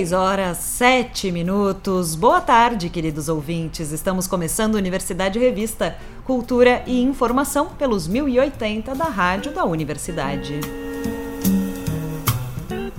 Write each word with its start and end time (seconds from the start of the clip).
6 0.00 0.12
horas 0.12 0.56
7 0.56 1.30
minutos. 1.30 2.14
Boa 2.14 2.40
tarde, 2.40 2.88
queridos 2.88 3.28
ouvintes. 3.28 3.92
Estamos 3.92 4.26
começando 4.26 4.76
Universidade 4.76 5.38
Revista, 5.38 5.94
Cultura 6.24 6.82
e 6.86 7.02
Informação 7.02 7.66
pelos 7.78 8.08
1080 8.08 8.94
da 8.94 9.04
Rádio 9.04 9.52
da 9.52 9.66
Universidade. 9.66 10.58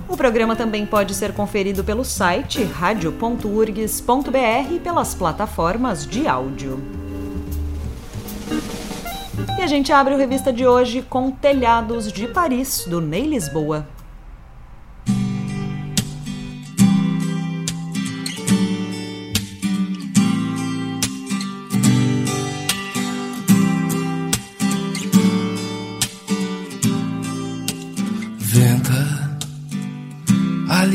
O 0.08 0.16
programa 0.16 0.54
também 0.54 0.86
pode 0.86 1.12
ser 1.14 1.32
conferido 1.32 1.82
pelo 1.82 2.04
site 2.04 2.62
radio.urgs.br 2.62 4.72
e 4.72 4.78
pelas 4.78 5.12
plataformas 5.12 6.06
de 6.06 6.28
áudio. 6.28 6.80
E 9.58 9.62
a 9.62 9.66
gente 9.66 9.92
abre 9.92 10.14
o 10.14 10.18
revista 10.18 10.52
de 10.52 10.64
hoje 10.64 11.02
com 11.02 11.32
Telhados 11.32 12.12
de 12.12 12.28
Paris, 12.28 12.84
do 12.86 13.00
Ney 13.00 13.26
Lisboa. 13.26 13.88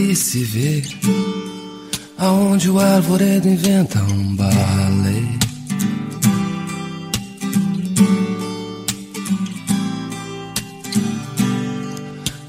Ali 0.07 0.15
se 0.15 0.41
vê 0.45 0.83
aonde 2.17 2.69
o 2.69 2.79
arvoredo 2.79 3.49
inventa 3.49 4.01
um 4.03 4.35
balé. 4.37 5.37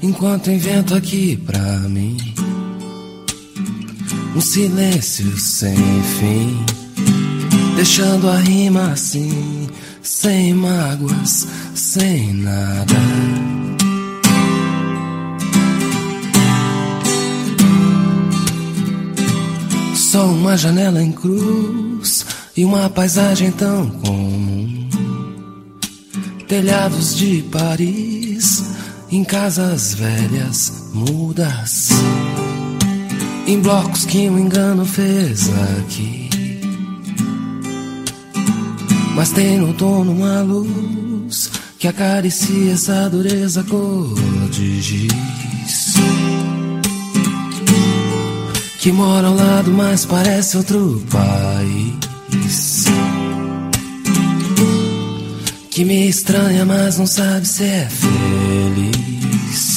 Enquanto 0.01 0.49
invento 0.49 0.95
aqui 0.95 1.35
pra 1.35 1.79
mim 1.89 2.17
um 4.35 4.39
silêncio 4.39 5.37
sem 5.37 5.75
fim, 5.75 6.65
deixando 7.75 8.29
a 8.29 8.37
rima 8.37 8.93
assim, 8.93 9.67
sem 10.01 10.53
mágoas, 10.53 11.45
sem 11.75 12.33
nada. 12.35 13.58
Só 20.09 20.25
uma 20.25 20.57
janela 20.57 21.03
em 21.03 21.11
cruz 21.11 22.25
e 22.57 22.65
uma 22.65 22.89
paisagem 22.89 23.51
tão 23.51 23.87
comum. 23.91 24.89
Telhados 26.47 27.15
de 27.15 27.43
Paris, 27.51 28.63
em 29.11 29.23
casas 29.23 29.93
velhas, 29.93 30.89
mudas. 30.95 31.89
Em 33.45 33.59
blocos 33.59 34.05
que 34.05 34.27
um 34.27 34.39
engano 34.39 34.83
fez 34.83 35.47
aqui. 35.77 36.27
Mas 39.13 39.29
tem 39.29 39.59
no 39.59 39.73
dono 39.73 40.11
uma 40.11 40.41
luz 40.41 41.51
que 41.77 41.87
acaricia 41.87 42.73
essa 42.73 43.07
dureza 43.11 43.63
cor 43.63 44.15
de 44.49 44.81
giz 44.81 45.99
que 48.79 48.93
mora 48.93 49.27
ao 49.27 49.35
lado, 49.35 49.71
mas 49.71 50.05
parece 50.05 50.55
outro 50.55 51.03
país. 51.11 52.85
Que 55.69 55.83
me 55.83 56.07
estranha, 56.07 56.65
mas 56.65 56.97
não 56.97 57.05
sabe 57.05 57.45
se 57.45 57.63
é 57.63 57.87
feliz. 57.89 59.75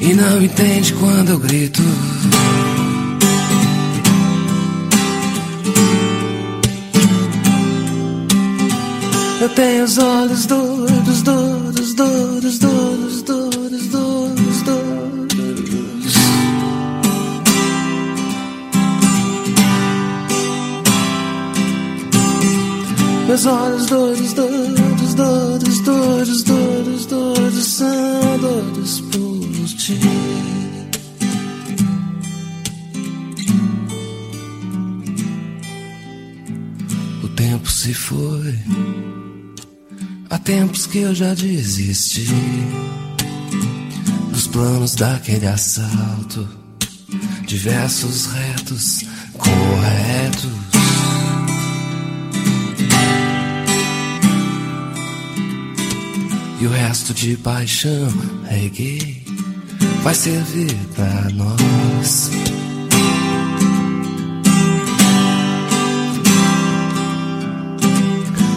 E 0.00 0.14
não 0.14 0.42
entende 0.42 0.92
quando 0.94 1.30
eu 1.30 1.38
grito. 1.38 1.82
Eu 9.40 9.48
tenho 9.50 9.84
os 9.84 9.98
olhos 9.98 10.46
doidos, 10.46 11.22
doidos, 11.22 11.94
doidos, 11.94 12.58
doidos, 12.58 13.17
Meus 23.28 23.44
olhos 23.44 23.84
doidos, 23.84 24.32
doidos, 24.32 25.14
doidos, 25.14 25.80
doidos, 25.80 26.42
doidos, 26.44 27.06
doidos, 27.06 27.66
são 27.66 28.38
doidos 28.40 29.00
por 29.02 29.66
ti. 29.76 30.00
O 37.22 37.28
tempo 37.28 37.70
se 37.70 37.92
foi, 37.92 38.58
há 40.30 40.38
tempos 40.38 40.86
que 40.86 41.00
eu 41.00 41.14
já 41.14 41.34
desisti 41.34 42.28
dos 44.32 44.46
planos 44.46 44.94
daquele 44.94 45.46
assalto, 45.46 46.48
diversos 47.46 48.24
retos 48.24 49.00
corretos. 49.36 50.67
E 56.60 56.66
o 56.66 56.70
resto 56.70 57.14
de 57.14 57.36
paixão 57.36 58.08
reggae 58.44 59.22
vai 60.02 60.14
servir 60.14 60.74
pra 60.94 61.30
nós. 61.34 62.30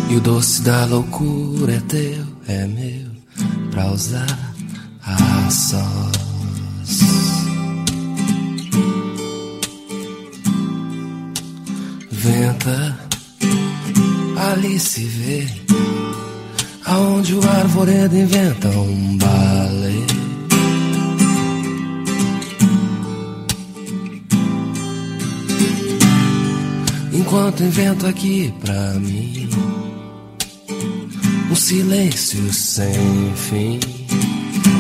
E 0.09 0.15
o 0.15 0.19
doce 0.19 0.61
da 0.63 0.85
loucura 0.85 1.75
é 1.75 1.79
teu, 1.81 2.25
é 2.47 2.67
meu, 2.67 3.07
pra 3.69 3.91
usar 3.91 4.53
a 5.05 5.49
sós. 5.49 7.01
Venta, 12.11 12.99
ali 14.37 14.79
se 14.79 15.05
vê 15.05 15.70
aonde 16.91 17.33
o 17.35 17.49
arvoredo 17.49 18.17
inventa 18.17 18.67
um 18.67 19.17
balé. 19.17 19.91
Enquanto 27.13 27.63
invento 27.63 28.07
aqui 28.07 28.53
pra 28.59 28.93
mim 28.95 29.49
um 31.49 31.55
silêncio 31.55 32.53
sem 32.53 33.33
fim, 33.35 33.79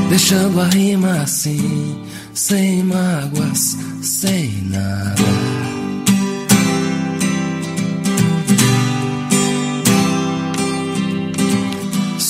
deixando 0.09 0.59
a 0.59 0.67
rima 0.67 1.21
assim, 1.21 2.01
sem 2.33 2.83
mágoas, 2.83 3.77
sem 4.01 4.49
nada. 4.69 5.40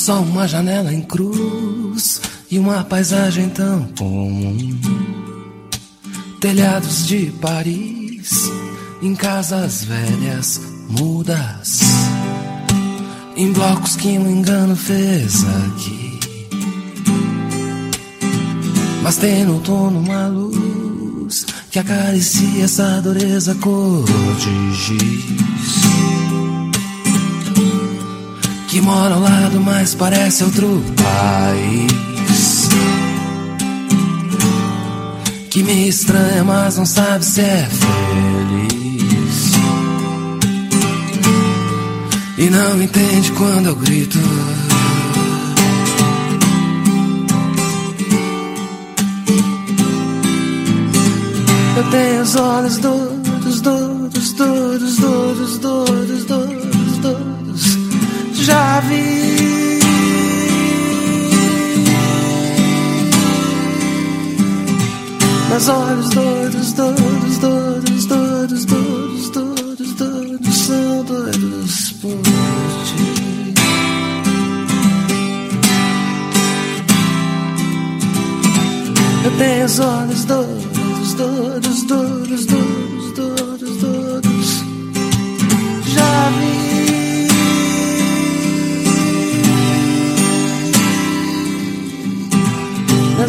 Só 0.02 0.20
uma 0.20 0.48
janela 0.48 0.92
em 0.92 1.04
cruz 1.04 2.22
e 2.50 2.58
uma 2.58 2.84
paisagem 2.84 3.50
tão 3.50 3.84
comum. 3.96 4.76
Telhados 6.40 7.06
de 7.06 7.28
Paris, 7.40 8.50
em 9.00 9.14
casas 9.14 9.84
velhas, 9.84 10.60
mudas. 10.90 11.82
Em 13.38 13.52
blocos 13.52 13.96
que 13.96 14.08
um 14.18 14.40
engano 14.40 14.76
fez 14.76 15.44
aqui. 15.44 16.20
Mas 19.04 19.18
tem 19.18 19.46
no 19.46 19.54
outono 19.54 20.00
uma 20.00 20.26
luz 20.26 21.46
que 21.70 21.78
acaricia 21.78 22.64
essa 22.64 23.00
dureza 23.02 23.54
cor 23.54 24.04
de 24.40 24.74
giz 24.74 26.21
que 28.72 28.80
mora 28.80 29.16
ao 29.16 29.20
lado, 29.20 29.60
mas 29.60 29.94
parece 29.94 30.46
outro 30.46 30.82
país. 30.96 32.70
Que 35.50 35.62
me 35.62 35.90
estranha, 35.90 36.42
mas 36.46 36.78
não 36.78 36.86
sabe 36.86 37.26
se 37.26 37.42
é 37.42 37.68
feliz. 37.70 39.52
E 42.38 42.50
não 42.50 42.82
entende 42.82 43.32
quando 43.34 43.66
eu 43.68 43.76
grito. 43.76 44.20
Eu 51.76 51.92
tenho 51.92 52.22
os 52.22 52.36
olhos 52.38 52.78
doidos, 52.78 53.60
doidos, 53.60 54.32
doidos, 54.32 54.96
doidos, 54.96 55.58
doidos, 55.58 56.26
doidos, 56.26 56.98
doidos 57.00 57.41
já 58.44 58.80
vi. 58.82 59.32
Meus 65.50 65.68
olhos 65.68 66.10
doidos, 66.10 66.74
doidos, 66.74 67.38
doidos, 67.38 68.06
doidos, 68.06 68.66
doidos, 68.66 69.30
doidos, 69.30 69.94
doidos, 69.94 70.58
são 70.58 71.04
doidos 71.04 71.92
por 72.02 72.22
ti. 72.86 73.54
Eu 79.24 79.32
tenho 79.38 79.66
os 79.66 79.80
olhos 79.80 80.26
doidos, 80.26 81.14
doidos, 81.14 81.84
doidos, 81.84 82.46
doidos, 82.46 82.71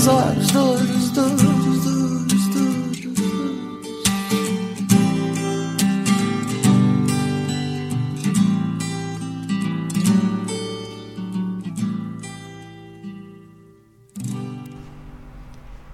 Olhos 0.05 0.51
doidos, 0.51 1.11
doidos, 1.13 1.43
doidos, 1.43 2.49
doidos, 2.49 3.03
doidos. 3.05 3.53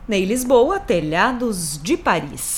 Ney 0.09 0.25
Lisboa, 0.25 0.81
Telhados 0.81 1.79
de 1.83 1.99
Paris. 1.99 2.58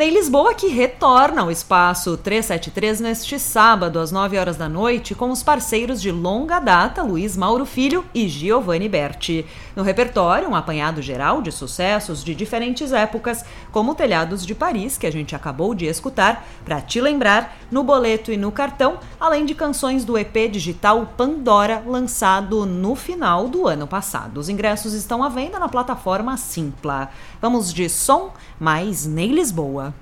Ney 0.00 0.08
Lisboa 0.08 0.54
que 0.54 0.68
retorna 0.68 1.42
ao 1.42 1.50
espaço 1.50 2.16
373 2.16 3.00
neste 3.00 3.38
sábado 3.38 3.98
às 3.98 4.10
9 4.10 4.38
horas 4.38 4.56
da 4.56 4.66
noite 4.66 5.14
com 5.14 5.30
os 5.30 5.42
parceiros 5.42 6.00
de 6.00 6.10
longa 6.10 6.58
data 6.58 7.02
Luiz 7.02 7.36
Mauro 7.36 7.66
Filho 7.66 8.02
e 8.14 8.26
Giovanni 8.26 8.88
Berti. 8.88 9.44
No 9.76 9.82
repertório, 9.82 10.48
um 10.48 10.54
apanhado 10.54 11.02
geral 11.02 11.42
de 11.42 11.52
sucessos 11.52 12.24
de 12.24 12.34
diferentes 12.34 12.94
épocas, 12.94 13.44
como 13.70 13.94
Telhados 13.94 14.46
de 14.46 14.54
Paris, 14.54 14.96
que 14.96 15.06
a 15.06 15.12
gente 15.12 15.36
acabou 15.36 15.74
de 15.74 15.84
escutar, 15.84 16.48
para 16.64 16.80
te 16.80 16.98
lembrar, 16.98 17.58
no 17.70 17.84
boleto 17.84 18.32
e 18.32 18.38
no 18.38 18.50
cartão, 18.50 18.98
além 19.20 19.44
de 19.44 19.54
canções 19.54 20.02
do 20.02 20.16
EP 20.16 20.50
digital 20.50 21.12
Pandora, 21.14 21.82
lançado 21.86 22.64
no 22.64 22.94
final 22.94 23.48
do 23.48 23.68
ano 23.68 23.86
passado. 23.86 24.40
Os 24.40 24.48
ingressos 24.48 24.94
estão 24.94 25.22
à 25.22 25.28
venda 25.28 25.58
na 25.58 25.68
plataforma 25.68 26.38
Simpla. 26.38 27.10
Vamos 27.40 27.72
de 27.72 27.88
som 27.88 28.32
mais 28.58 29.06
Ney 29.06 29.32
Lisboa. 29.32 29.94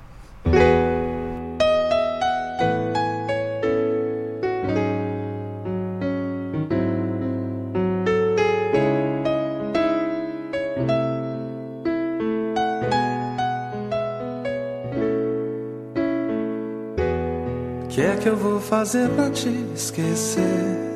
O 17.85 17.89
que 17.89 18.01
é 18.01 18.17
que 18.17 18.29
eu 18.29 18.37
vou 18.37 18.61
fazer 18.61 19.09
pra 19.11 19.31
te 19.31 19.49
esquecer? 19.75 20.88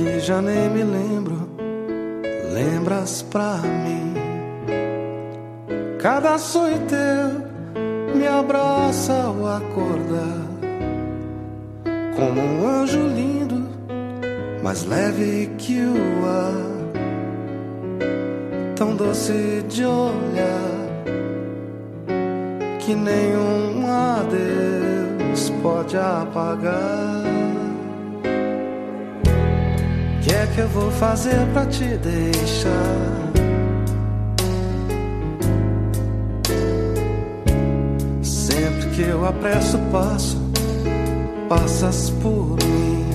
Que 0.00 0.18
já 0.18 0.40
nem 0.40 0.70
me 0.70 0.82
lembro, 0.82 1.46
lembras 2.54 3.20
pra 3.20 3.58
mim. 3.58 4.14
Cada 6.00 6.38
sonho 6.38 6.78
teu 6.88 8.14
me 8.16 8.26
abraça 8.26 9.12
ao 9.12 9.46
acordar, 9.46 10.46
como 12.16 12.40
um 12.40 12.66
anjo 12.66 13.06
lindo, 13.08 13.68
mais 14.62 14.86
leve 14.86 15.50
que 15.58 15.82
o 15.82 16.26
ar, 16.26 16.54
tão 18.76 18.96
doce 18.96 19.62
de 19.68 19.84
olhar 19.84 20.80
que 22.78 22.94
nenhum 22.94 23.86
adeus 23.86 25.50
pode 25.62 25.98
apagar. 25.98 27.19
Que 30.22 30.34
é 30.34 30.46
que 30.54 30.60
eu 30.60 30.68
vou 30.68 30.90
fazer 30.90 31.46
pra 31.52 31.66
te 31.66 31.96
deixar? 31.96 33.30
Sempre 38.22 38.90
que 38.90 39.02
eu 39.02 39.26
apresso 39.26 39.76
o 39.78 39.80
passo, 39.90 40.36
passas 41.48 42.10
por 42.22 42.56
mim. 42.64 43.06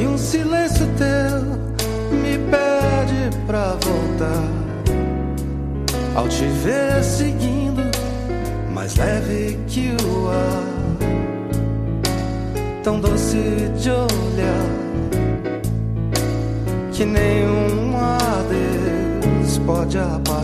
E 0.00 0.06
um 0.06 0.16
silêncio 0.16 0.86
teu 0.96 1.58
me 2.16 2.38
pede 2.38 3.36
pra 3.46 3.76
voltar. 3.80 4.48
Ao 6.14 6.28
te 6.28 6.44
ver 6.46 7.02
seguindo, 7.04 7.82
mais 8.74 8.96
leve 8.96 9.58
que 9.68 9.94
o 10.04 10.28
ar, 10.28 10.64
tão 12.82 12.98
doce 12.98 13.70
de 13.76 13.90
olhar, 13.90 14.77
que 16.98 17.04
nenhum 17.04 17.96
adeus 17.96 19.56
pode 19.58 19.96
apagar. 19.96 20.37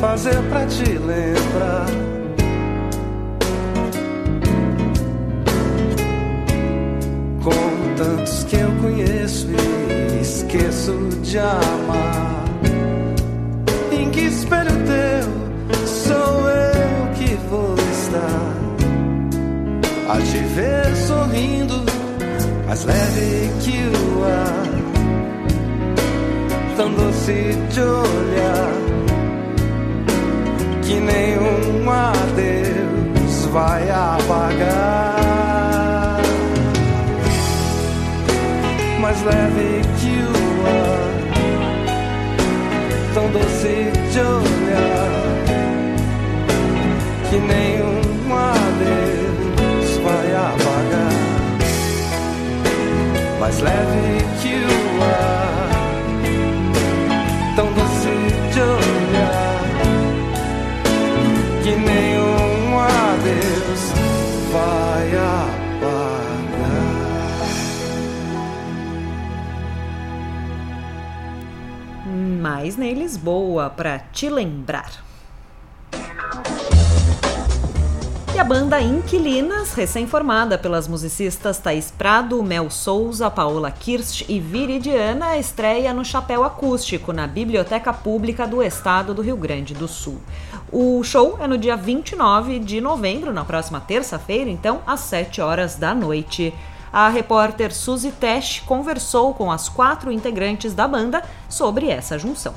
Fazer 0.00 0.42
pra 0.48 0.66
te 0.66 0.84
lembrar? 0.84 1.86
Como 7.42 7.94
tantos 7.96 8.44
que 8.44 8.56
eu 8.56 8.70
conheço 8.82 9.48
e 9.48 10.20
esqueço 10.20 10.92
de 11.22 11.38
amar. 11.38 12.44
Em 13.92 14.10
que 14.10 14.20
espelho 14.20 14.72
teu 14.84 15.86
sou 15.86 16.48
eu 16.48 17.12
que 17.14 17.34
vou 17.48 17.74
estar? 17.74 18.56
A 20.08 20.20
te 20.20 20.38
ver 20.54 20.96
sorrindo, 20.96 21.84
mais 22.66 22.84
leve 22.84 23.50
que 23.60 23.78
o 23.96 24.24
ar, 24.24 24.66
tão 26.76 26.92
doce 26.92 27.56
de 27.72 27.80
olhar, 27.80 28.65
que 30.86 31.00
nenhum 31.00 31.90
adeus 31.90 33.46
vai 33.52 33.90
apagar. 33.90 35.16
mais 39.06 39.22
leve 39.22 39.82
que 40.00 40.18
o 40.18 40.66
ar, 40.66 41.06
tão 43.14 43.30
doce 43.30 43.92
de 44.12 44.18
olhar, 44.18 45.12
que 47.30 47.38
nenhum 47.38 48.34
adeus 48.34 49.90
vai 50.02 50.26
apagar. 50.34 51.16
Mais 53.38 53.60
leve 53.60 54.24
que 54.42 54.54
o 54.56 55.02
ar, 55.04 55.35
Mais 72.66 72.76
Ney 72.76 72.94
Lisboa, 72.94 73.70
para 73.70 74.00
te 74.00 74.28
lembrar. 74.28 74.90
E 78.34 78.38
a 78.40 78.42
banda 78.42 78.80
Inquilinas, 78.80 79.72
recém-formada 79.72 80.58
pelas 80.58 80.88
musicistas 80.88 81.58
Thaís 81.58 81.92
Prado, 81.92 82.42
Mel 82.42 82.68
Souza, 82.68 83.30
Paola 83.30 83.70
Kirst 83.70 84.24
e 84.28 84.40
Viridiana, 84.40 85.38
estreia 85.38 85.94
no 85.94 86.04
Chapéu 86.04 86.42
Acústico, 86.42 87.12
na 87.12 87.28
Biblioteca 87.28 87.92
Pública 87.92 88.48
do 88.48 88.60
Estado 88.60 89.14
do 89.14 89.22
Rio 89.22 89.36
Grande 89.36 89.72
do 89.72 89.86
Sul. 89.86 90.18
O 90.72 91.04
show 91.04 91.38
é 91.40 91.46
no 91.46 91.56
dia 91.56 91.76
29 91.76 92.58
de 92.58 92.80
novembro, 92.80 93.32
na 93.32 93.44
próxima 93.44 93.78
terça-feira, 93.78 94.50
então, 94.50 94.80
às 94.84 94.98
7 95.02 95.40
horas 95.40 95.76
da 95.76 95.94
noite. 95.94 96.52
A 96.92 97.08
repórter 97.08 97.74
Suzy 97.74 98.12
Tesh 98.12 98.60
conversou 98.60 99.34
com 99.34 99.50
as 99.50 99.68
quatro 99.68 100.10
integrantes 100.10 100.74
da 100.74 100.86
banda 100.86 101.22
sobre 101.48 101.90
essa 101.90 102.18
junção. 102.18 102.54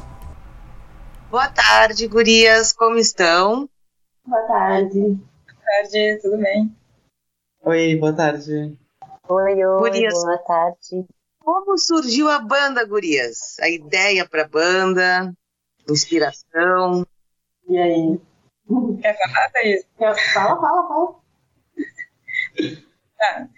Boa 1.30 1.50
tarde, 1.50 2.08
gurias, 2.08 2.74
como 2.74 2.98
estão? 2.98 3.70
Boa 4.26 4.42
tarde. 4.44 5.00
Boa 5.00 5.58
tarde, 5.64 6.20
tudo 6.22 6.38
bem? 6.38 6.76
Oi, 7.62 7.96
boa 7.98 8.14
tarde. 8.14 8.78
Oi, 9.28 9.66
oi, 9.66 9.80
gurias. 9.80 10.14
boa 10.24 10.38
tarde. 10.40 11.06
Como 11.40 11.78
surgiu 11.78 12.30
a 12.30 12.40
banda, 12.40 12.86
gurias? 12.86 13.60
A 13.60 13.70
ideia 13.70 14.28
para 14.28 14.44
a 14.44 14.48
banda, 14.48 15.34
inspiração. 15.90 17.06
E 17.68 17.78
aí? 17.78 18.20
Quer 19.02 19.18
falar, 19.18 19.50
Thaís? 19.52 19.86
Quer... 19.98 20.16
Fala, 20.34 20.60
fala, 20.60 20.88
fala. 20.88 21.16
tá. 23.18 23.50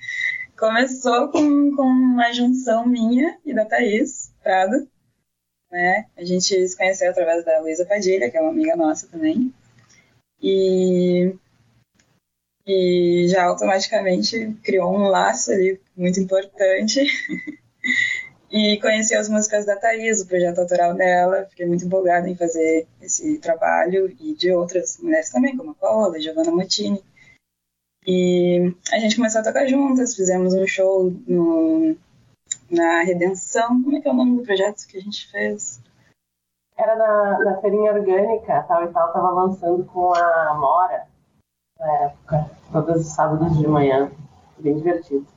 Começou 0.61 1.29
com, 1.29 1.75
com 1.75 1.81
uma 1.81 2.31
junção 2.31 2.85
minha 2.85 3.35
e 3.43 3.51
da 3.51 3.65
Thaís 3.65 4.31
Prado. 4.43 4.87
Né? 5.71 6.05
A 6.15 6.23
gente 6.23 6.67
se 6.67 6.77
conheceu 6.77 7.09
através 7.09 7.43
da 7.43 7.61
Luísa 7.61 7.83
Padilha, 7.83 8.29
que 8.29 8.37
é 8.37 8.41
uma 8.41 8.51
amiga 8.51 8.75
nossa 8.75 9.07
também. 9.07 9.51
E, 10.39 11.33
e 12.63 13.25
já 13.27 13.45
automaticamente 13.45 14.55
criou 14.63 14.95
um 14.95 15.07
laço 15.07 15.51
ali 15.51 15.81
muito 15.97 16.19
importante. 16.19 17.07
e 18.51 18.79
conheci 18.79 19.15
as 19.15 19.29
músicas 19.29 19.65
da 19.65 19.75
Thaís, 19.75 20.21
o 20.21 20.27
projeto 20.27 20.59
autoral 20.59 20.93
dela, 20.93 21.47
fiquei 21.49 21.65
muito 21.65 21.85
empolgada 21.85 22.29
em 22.29 22.35
fazer 22.35 22.85
esse 23.01 23.39
trabalho 23.39 24.15
e 24.19 24.35
de 24.35 24.51
outras 24.51 24.99
mulheres 24.99 25.31
também, 25.31 25.57
como 25.57 25.71
a 25.71 25.73
Paola, 25.73 26.21
Giovanna 26.21 26.51
Motini. 26.51 27.03
E 28.05 28.73
a 28.91 28.99
gente 28.99 29.15
começou 29.15 29.41
a 29.41 29.43
tocar 29.43 29.67
juntas, 29.67 30.15
fizemos 30.15 30.53
um 30.53 30.65
show 30.65 31.11
no, 31.27 31.95
na 32.69 33.03
Redenção, 33.03 33.81
como 33.83 33.97
é 33.97 34.01
que 34.01 34.07
é 34.07 34.11
o 34.11 34.15
nome 34.15 34.37
do 34.37 34.43
projeto 34.43 34.87
que 34.87 34.97
a 34.97 35.01
gente 35.01 35.29
fez? 35.29 35.79
Era 36.75 36.95
na, 36.95 37.39
na 37.39 37.61
feirinha 37.61 37.93
orgânica, 37.93 38.63
tal 38.63 38.85
e 38.85 38.87
tal, 38.87 39.13
tava 39.13 39.29
lançando 39.29 39.85
com 39.85 40.13
a 40.15 40.57
Mora, 40.59 41.05
na 41.79 41.93
época, 42.05 42.51
todos 42.71 43.07
os 43.07 43.13
sábados 43.13 43.57
de 43.57 43.67
manhã, 43.67 44.11
bem 44.57 44.77
divertido. 44.77 45.27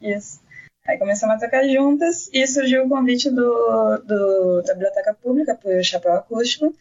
Isso. 0.00 0.40
Aí 0.86 0.98
começamos 0.98 1.36
a 1.36 1.38
tocar 1.40 1.66
juntas 1.66 2.30
e 2.32 2.46
surgiu 2.46 2.84
o 2.84 2.88
convite 2.88 3.28
do, 3.28 3.98
do, 3.98 4.62
da 4.62 4.72
Biblioteca 4.74 5.14
Pública 5.14 5.54
para 5.54 5.78
o 5.78 5.82
Chapéu 5.82 6.14
Acústico. 6.14 6.72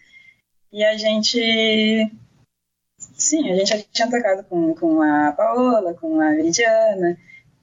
E 0.72 0.84
a 0.84 0.96
gente. 0.96 2.12
Sim, 3.26 3.50
a 3.50 3.56
gente 3.56 3.70
já 3.70 3.82
tinha 3.92 4.08
tocado 4.08 4.44
com, 4.44 4.76
com 4.76 5.02
a 5.02 5.32
Paola, 5.32 5.96
com 5.96 6.22
a 6.22 6.30
Viridiana. 6.30 7.18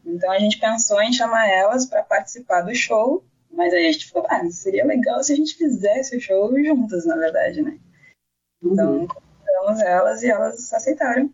Então 0.04 0.32
a 0.32 0.38
gente 0.40 0.58
pensou 0.58 1.00
em 1.00 1.12
chamar 1.12 1.48
elas 1.48 1.86
para 1.86 2.02
participar 2.02 2.62
do 2.62 2.74
show. 2.74 3.24
Mas 3.48 3.72
aí 3.72 3.86
a 3.86 3.92
gente 3.92 4.06
ficou, 4.06 4.26
ah, 4.28 4.44
seria 4.50 4.84
legal 4.84 5.22
se 5.22 5.32
a 5.32 5.36
gente 5.36 5.54
fizesse 5.56 6.16
o 6.16 6.20
show 6.20 6.52
juntas, 6.64 7.06
na 7.06 7.14
verdade, 7.14 7.62
né? 7.62 7.78
Então 8.60 8.92
uhum. 8.92 9.06
convidamos 9.06 9.80
elas 9.82 10.22
e 10.24 10.30
elas 10.30 10.72
aceitaram. 10.72 11.32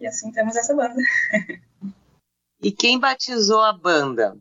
E 0.00 0.06
assim 0.06 0.32
temos 0.32 0.56
essa 0.56 0.74
banda. 0.74 0.96
E 2.60 2.72
quem 2.72 2.98
batizou 2.98 3.62
a 3.62 3.72
banda? 3.72 4.36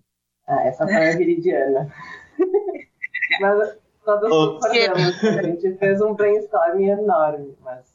Ah, 0.48 0.64
essa 0.64 0.88
foi 0.88 1.10
a 1.10 1.16
Viridiana. 1.16 1.94
mas 3.40 3.78
todas 4.04 4.28
concordamos. 4.28 5.24
A 5.24 5.44
gente 5.44 5.78
fez 5.78 6.02
um 6.02 6.16
brainstorming 6.16 6.90
enorme, 6.90 7.56
mas 7.62 7.86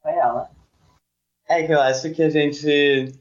foi 0.00 0.12
ela. 0.12 0.48
É 1.52 1.66
que 1.66 1.72
eu 1.72 1.80
acho 1.82 2.10
que 2.14 2.22
a 2.22 2.30
gente. 2.30 3.12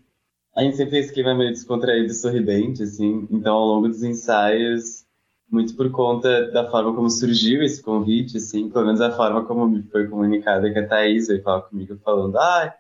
A 0.56 0.64
gente 0.64 0.78
sempre 0.78 1.06
clima 1.12 1.36
meio 1.36 1.52
descontraído 1.52 2.08
e 2.08 2.16
sorridente, 2.16 2.82
assim. 2.82 3.28
Então, 3.30 3.56
ao 3.56 3.66
longo 3.66 3.90
dos 3.90 4.04
ensaios, 4.04 5.06
muito 5.50 5.76
por 5.76 5.92
conta 5.92 6.50
da 6.50 6.70
forma 6.72 6.96
como 6.96 7.10
surgiu 7.10 7.62
esse 7.62 7.84
convite, 7.84 8.38
assim, 8.38 8.70
pelo 8.70 8.86
menos 8.86 9.02
a 9.02 9.12
forma 9.12 9.46
como 9.46 9.68
me 9.68 9.84
foi 9.84 10.08
comunicada 10.08 10.72
que 10.72 10.80
a 10.80 10.88
Thaís 10.88 11.28
veio 11.28 11.44
falar 11.44 11.64
comigo 11.64 11.98
falando, 12.06 12.38
ah, 12.38 12.74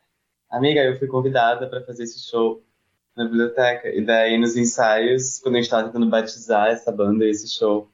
amiga, 0.49 0.81
eu 0.83 0.97
fui 0.97 1.07
convidada 1.09 1.67
para 1.67 1.83
fazer 1.83 2.03
esse 2.03 2.19
show 2.29 2.63
na 3.15 3.25
biblioteca. 3.25 3.89
E 3.89 4.05
daí 4.05 4.37
nos 4.37 4.55
ensaios, 4.55 5.39
quando 5.39 5.55
a 5.55 5.61
gente 5.61 5.69
tava 5.69 5.87
tentando 5.87 6.09
batizar 6.09 6.69
essa 6.69 6.93
banda 6.93 7.25
e 7.25 7.29
esse 7.29 7.49
show, 7.49 7.91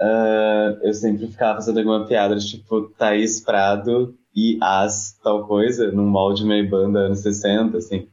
uh, 0.00 0.78
eu 0.82 0.94
sempre 0.94 1.26
ficava 1.26 1.56
fazendo 1.56 1.78
alguma 1.78 2.06
piada, 2.06 2.36
tipo, 2.36 2.88
Thaís 2.90 3.40
Prado 3.40 4.17
e 4.34 4.58
as 4.62 5.18
tal 5.22 5.46
coisa, 5.46 5.90
num 5.90 6.06
molde 6.06 6.44
meio 6.44 6.68
banda 6.68 7.00
anos 7.00 7.20
60, 7.20 7.78
assim. 7.78 8.08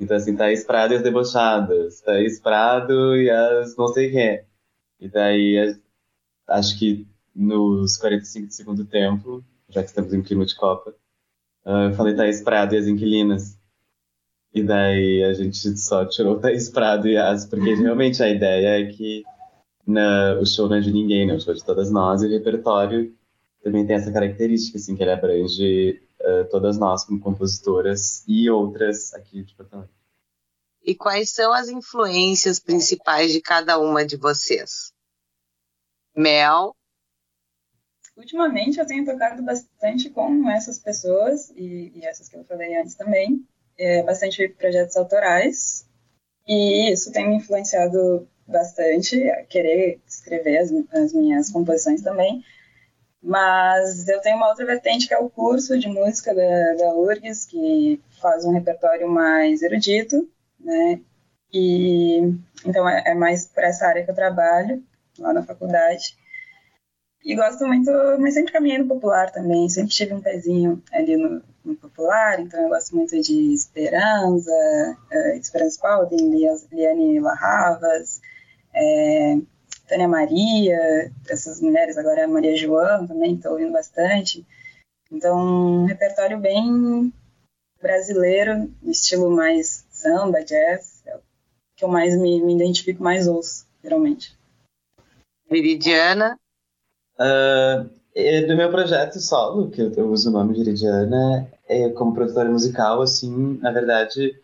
Então, 0.00 0.16
assim, 0.16 0.36
Thaís 0.36 0.64
Prado 0.64 0.92
e 0.94 0.96
as 0.96 1.02
debochadas, 1.02 2.00
Thaís 2.00 2.40
Prado 2.40 3.16
e 3.16 3.30
as 3.30 3.76
não 3.76 3.88
sei 3.88 4.10
quem. 4.10 4.42
E 5.00 5.08
daí, 5.08 5.76
acho 6.48 6.78
que 6.78 7.06
nos 7.34 7.96
45 7.96 8.46
de 8.48 8.54
segundo 8.54 8.84
tempo, 8.84 9.44
já 9.68 9.82
que 9.82 9.88
estamos 9.88 10.12
em 10.12 10.22
clima 10.22 10.44
de 10.46 10.54
Copa, 10.54 10.94
uh, 11.64 11.90
eu 11.90 11.94
falei 11.94 12.14
Thaís 12.14 12.40
Prado 12.42 12.74
e 12.74 12.78
as 12.78 12.86
inquilinas. 12.86 13.58
E 14.54 14.62
daí 14.62 15.22
a 15.24 15.34
gente 15.34 15.76
só 15.76 16.04
tirou 16.06 16.38
Thaís 16.38 16.68
Prado 16.70 17.06
e 17.08 17.16
As, 17.16 17.44
porque 17.44 17.74
realmente 17.74 18.22
a 18.22 18.28
ideia 18.28 18.80
é 18.80 18.86
que 18.86 19.22
na, 19.86 20.34
o 20.40 20.46
show 20.46 20.68
não 20.68 20.76
é 20.76 20.80
de 20.80 20.92
ninguém, 20.92 21.26
né? 21.26 21.34
O 21.34 21.40
show 21.40 21.52
é 21.52 21.56
de 21.56 21.64
todas 21.64 21.90
nós 21.90 22.22
e 22.22 22.26
o 22.26 22.30
repertório 22.30 23.14
também 23.62 23.86
tem 23.86 23.96
essa 23.96 24.12
característica, 24.12 24.78
assim, 24.78 24.96
que 24.96 25.02
ele 25.02 25.12
abrange 25.12 26.00
uh, 26.20 26.48
todas 26.50 26.78
nós 26.78 27.04
como 27.04 27.20
compositoras 27.20 28.24
e 28.26 28.48
outras 28.50 29.12
aqui 29.14 29.42
de 29.42 29.54
Porto 29.54 29.74
Alegre. 29.74 29.92
E 30.82 30.94
quais 30.94 31.30
são 31.30 31.52
as 31.52 31.68
influências 31.68 32.58
principais 32.58 33.32
de 33.32 33.40
cada 33.40 33.78
uma 33.78 34.06
de 34.06 34.16
vocês? 34.16 34.92
Mel? 36.16 36.74
Ultimamente 38.16 38.78
eu 38.80 38.86
tenho 38.86 39.04
tocado 39.04 39.42
bastante 39.42 40.10
com 40.10 40.50
essas 40.50 40.78
pessoas 40.78 41.50
e, 41.50 41.92
e 41.94 42.04
essas 42.04 42.28
que 42.28 42.36
eu 42.36 42.44
falei 42.44 42.76
antes 42.76 42.94
também 42.94 43.46
é, 43.76 44.02
bastante 44.02 44.48
projetos 44.48 44.96
autorais 44.96 45.86
e 46.46 46.90
isso 46.90 47.12
tem 47.12 47.28
me 47.28 47.36
influenciado 47.36 48.26
bastante 48.46 49.22
a 49.30 49.44
querer 49.44 50.00
escrever 50.06 50.58
as, 50.58 50.72
as 50.92 51.12
minhas 51.12 51.50
composições 51.50 52.00
também. 52.00 52.42
Mas 53.22 54.08
eu 54.08 54.20
tenho 54.20 54.36
uma 54.36 54.48
outra 54.48 54.64
vertente 54.64 55.08
que 55.08 55.14
é 55.14 55.18
o 55.18 55.28
curso 55.28 55.78
de 55.78 55.88
música 55.88 56.34
da, 56.34 56.74
da 56.74 56.94
URGS, 56.94 57.46
que 57.46 58.00
faz 58.20 58.44
um 58.44 58.52
repertório 58.52 59.08
mais 59.08 59.62
erudito, 59.62 60.28
né? 60.60 61.00
E 61.52 62.18
então 62.64 62.88
é, 62.88 63.02
é 63.06 63.14
mais 63.14 63.46
para 63.46 63.68
essa 63.68 63.86
área 63.86 64.04
que 64.04 64.10
eu 64.10 64.14
trabalho 64.14 64.82
lá 65.18 65.32
na 65.32 65.42
faculdade. 65.42 66.16
E 67.24 67.34
gosto 67.34 67.66
muito, 67.66 67.90
mas 68.20 68.34
sempre 68.34 68.52
caminhei 68.52 68.78
no 68.78 68.86
popular 68.88 69.30
também, 69.30 69.68
sempre 69.68 69.90
tive 69.90 70.14
um 70.14 70.20
pezinho 70.20 70.82
ali 70.92 71.16
no, 71.16 71.42
no 71.64 71.74
popular, 71.76 72.40
então 72.40 72.62
eu 72.62 72.68
gosto 72.68 72.94
muito 72.96 73.20
de 73.20 73.52
Esperança, 73.52 74.50
uh, 74.50 75.36
Esperança 75.36 75.74
Spalding, 75.74 76.30
Liane 76.72 77.20
Larravas, 77.20 78.20
é, 78.72 79.36
Tânia 79.88 80.06
Maria, 80.06 81.10
essas 81.28 81.60
mulheres, 81.60 81.96
agora 81.96 82.24
a 82.24 82.28
Maria 82.28 82.56
João 82.56 83.06
também, 83.06 83.34
estou 83.34 83.52
ouvindo 83.52 83.72
bastante. 83.72 84.46
Então, 85.10 85.38
um 85.38 85.84
repertório 85.86 86.38
bem 86.38 87.12
brasileiro, 87.80 88.70
estilo 88.84 89.30
mais 89.30 89.86
samba, 89.90 90.44
jazz, 90.44 91.02
é 91.06 91.16
o 91.16 91.20
que 91.76 91.84
eu 91.84 91.88
mais 91.88 92.16
me, 92.20 92.42
me 92.42 92.54
identifico, 92.54 93.02
mais 93.02 93.26
ouço, 93.26 93.66
geralmente. 93.82 94.36
Viridiana? 95.50 96.38
Uh, 97.18 97.88
do 98.46 98.56
meu 98.56 98.70
projeto 98.70 99.18
solo, 99.20 99.70
que 99.70 99.80
eu 99.80 100.10
uso 100.10 100.28
o 100.28 100.32
nome 100.32 100.54
de 100.54 100.60
Iridiana, 100.60 101.50
é, 101.66 101.88
como 101.90 102.14
produtora 102.14 102.50
musical, 102.50 103.00
assim, 103.00 103.58
na 103.62 103.70
verdade, 103.70 104.38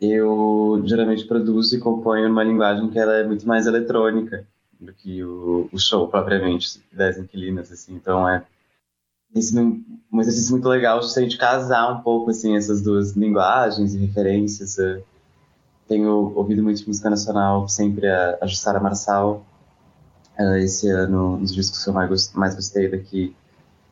eu 0.00 0.82
geralmente 0.86 1.26
produzo 1.26 1.76
e 1.76 1.80
componho 1.80 2.28
numa 2.28 2.42
linguagem 2.44 2.88
que 2.88 2.98
ela 2.98 3.14
é 3.14 3.24
muito 3.24 3.46
mais 3.46 3.66
eletrônica 3.66 4.46
do 4.80 4.92
que 4.92 5.22
o, 5.22 5.68
o 5.72 5.78
show 5.78 6.08
propriamente 6.08 6.80
das 6.92 7.18
inquilinas, 7.18 7.70
assim. 7.70 7.94
Então 7.94 8.28
é 8.28 8.42
um 9.32 10.20
exercício 10.20 10.52
muito 10.52 10.68
legal 10.68 10.98
de 11.00 11.06
a 11.06 11.22
gente 11.22 11.38
casar 11.38 11.92
um 11.92 12.02
pouco 12.02 12.30
assim 12.30 12.56
essas 12.56 12.82
duas 12.82 13.12
linguagens 13.12 13.94
e 13.94 13.98
referências. 13.98 14.78
Eu 14.78 15.04
tenho 15.86 16.32
ouvido 16.34 16.62
muito 16.62 16.86
música 16.86 17.10
nacional, 17.10 17.68
sempre 17.68 18.08
a, 18.08 18.38
a 18.40 18.46
Jussara 18.46 18.80
Marçal, 18.80 19.44
esse 20.58 20.88
ano, 20.88 21.34
um 21.34 21.40
dos 21.40 21.54
discos 21.54 21.84
que 21.84 21.90
eu 21.90 21.94
mais, 21.94 22.32
mais 22.32 22.54
gostei 22.54 22.88
daqui 22.88 23.36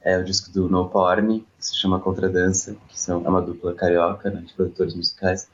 é 0.00 0.16
o 0.16 0.24
disco 0.24 0.50
do 0.50 0.68
No 0.68 0.88
Porn, 0.88 1.40
que 1.40 1.66
se 1.66 1.76
chama 1.76 2.00
Contradança, 2.00 2.76
que 2.88 2.98
são, 2.98 3.24
é 3.24 3.28
uma 3.28 3.42
dupla 3.42 3.74
carioca, 3.74 4.30
né, 4.30 4.40
de 4.40 4.54
produtores 4.54 4.94
musicais. 4.94 5.48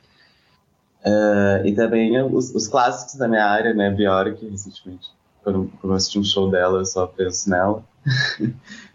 Uh, 1.05 1.65
e 1.65 1.75
também 1.75 2.19
os, 2.23 2.53
os, 2.55 2.67
clássicos 2.67 3.15
da 3.15 3.27
minha 3.27 3.45
área, 3.45 3.73
né, 3.75 3.91
Bjork, 3.91 4.43
recentemente. 4.49 5.11
Quando, 5.43 5.71
quando 5.79 5.93
eu 5.93 5.97
assisti 5.97 6.17
um 6.17 6.23
show 6.23 6.49
dela, 6.49 6.79
eu 6.79 6.85
só 6.85 7.05
penso 7.05 7.47
nela. 7.49 7.83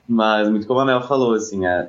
Mas, 0.08 0.48
muito 0.48 0.66
como 0.66 0.80
a 0.80 0.84
Mel 0.84 1.02
falou, 1.02 1.34
assim, 1.34 1.66
é, 1.66 1.88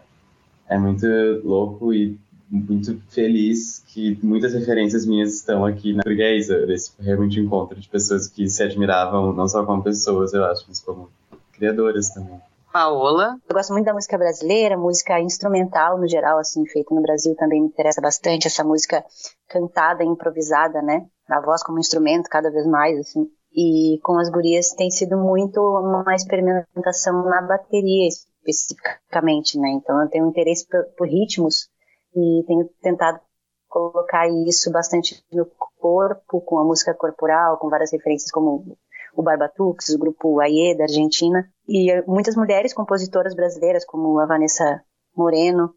é 0.69 0.77
muito 0.77 1.07
louco 1.43 1.91
e 1.91 2.19
muito 2.51 3.01
feliz 3.09 3.83
que 3.87 4.19
muitas 4.21 4.53
referências 4.53 5.05
minhas 5.05 5.33
estão 5.33 5.65
aqui 5.65 5.93
na 5.93 6.03
isso, 6.35 6.53
esse 6.53 6.91
realmente 6.99 7.39
encontro 7.39 7.79
de 7.79 7.87
pessoas 7.87 8.27
que 8.27 8.47
se 8.47 8.61
admiravam 8.61 9.33
não 9.33 9.47
só 9.47 9.65
como 9.65 9.81
pessoas, 9.81 10.33
eu 10.33 10.43
acho, 10.45 10.65
mas 10.67 10.81
como 10.81 11.09
criadoras 11.53 12.09
também. 12.09 12.39
Paola? 12.71 13.37
Eu 13.47 13.53
gosto 13.53 13.73
muito 13.73 13.85
da 13.85 13.93
música 13.93 14.17
brasileira, 14.17 14.77
música 14.77 15.19
instrumental 15.19 15.97
no 15.97 16.07
geral, 16.07 16.39
assim, 16.39 16.65
feita 16.67 16.93
no 16.95 17.01
Brasil 17.01 17.35
também 17.35 17.61
me 17.61 17.67
interessa 17.67 18.01
bastante, 18.01 18.47
essa 18.47 18.63
música 18.63 19.03
cantada, 19.49 20.03
improvisada, 20.03 20.81
né? 20.81 21.05
A 21.29 21.41
voz 21.41 21.63
como 21.63 21.79
instrumento 21.79 22.29
cada 22.29 22.49
vez 22.49 22.65
mais, 22.65 22.97
assim. 22.99 23.27
E 23.53 23.99
com 24.03 24.17
as 24.17 24.29
gurias 24.29 24.69
tem 24.69 24.89
sido 24.89 25.17
muito 25.17 25.59
uma 25.59 26.15
experimentação 26.15 27.23
na 27.25 27.41
bateria 27.41 28.07
especificamente, 28.07 29.59
né? 29.59 29.69
Então 29.71 30.01
eu 30.01 30.09
tenho 30.09 30.27
interesse 30.27 30.65
por, 30.67 30.83
por 30.97 31.07
ritmos 31.07 31.69
e 32.15 32.43
tenho 32.47 32.69
tentado 32.81 33.19
colocar 33.67 34.27
isso 34.47 34.71
bastante 34.71 35.23
no 35.31 35.45
corpo, 35.79 36.41
com 36.41 36.59
a 36.59 36.63
música 36.63 36.93
corporal, 36.93 37.57
com 37.57 37.69
várias 37.69 37.91
referências 37.91 38.31
como 38.31 38.77
o 39.15 39.23
Barbatux, 39.23 39.89
o 39.89 39.99
grupo 39.99 40.39
Aie 40.39 40.75
da 40.77 40.83
Argentina, 40.83 41.49
e 41.67 42.01
muitas 42.07 42.35
mulheres 42.35 42.73
compositoras 42.73 43.35
brasileiras, 43.35 43.85
como 43.85 44.19
a 44.19 44.25
Vanessa 44.25 44.83
Moreno, 45.15 45.73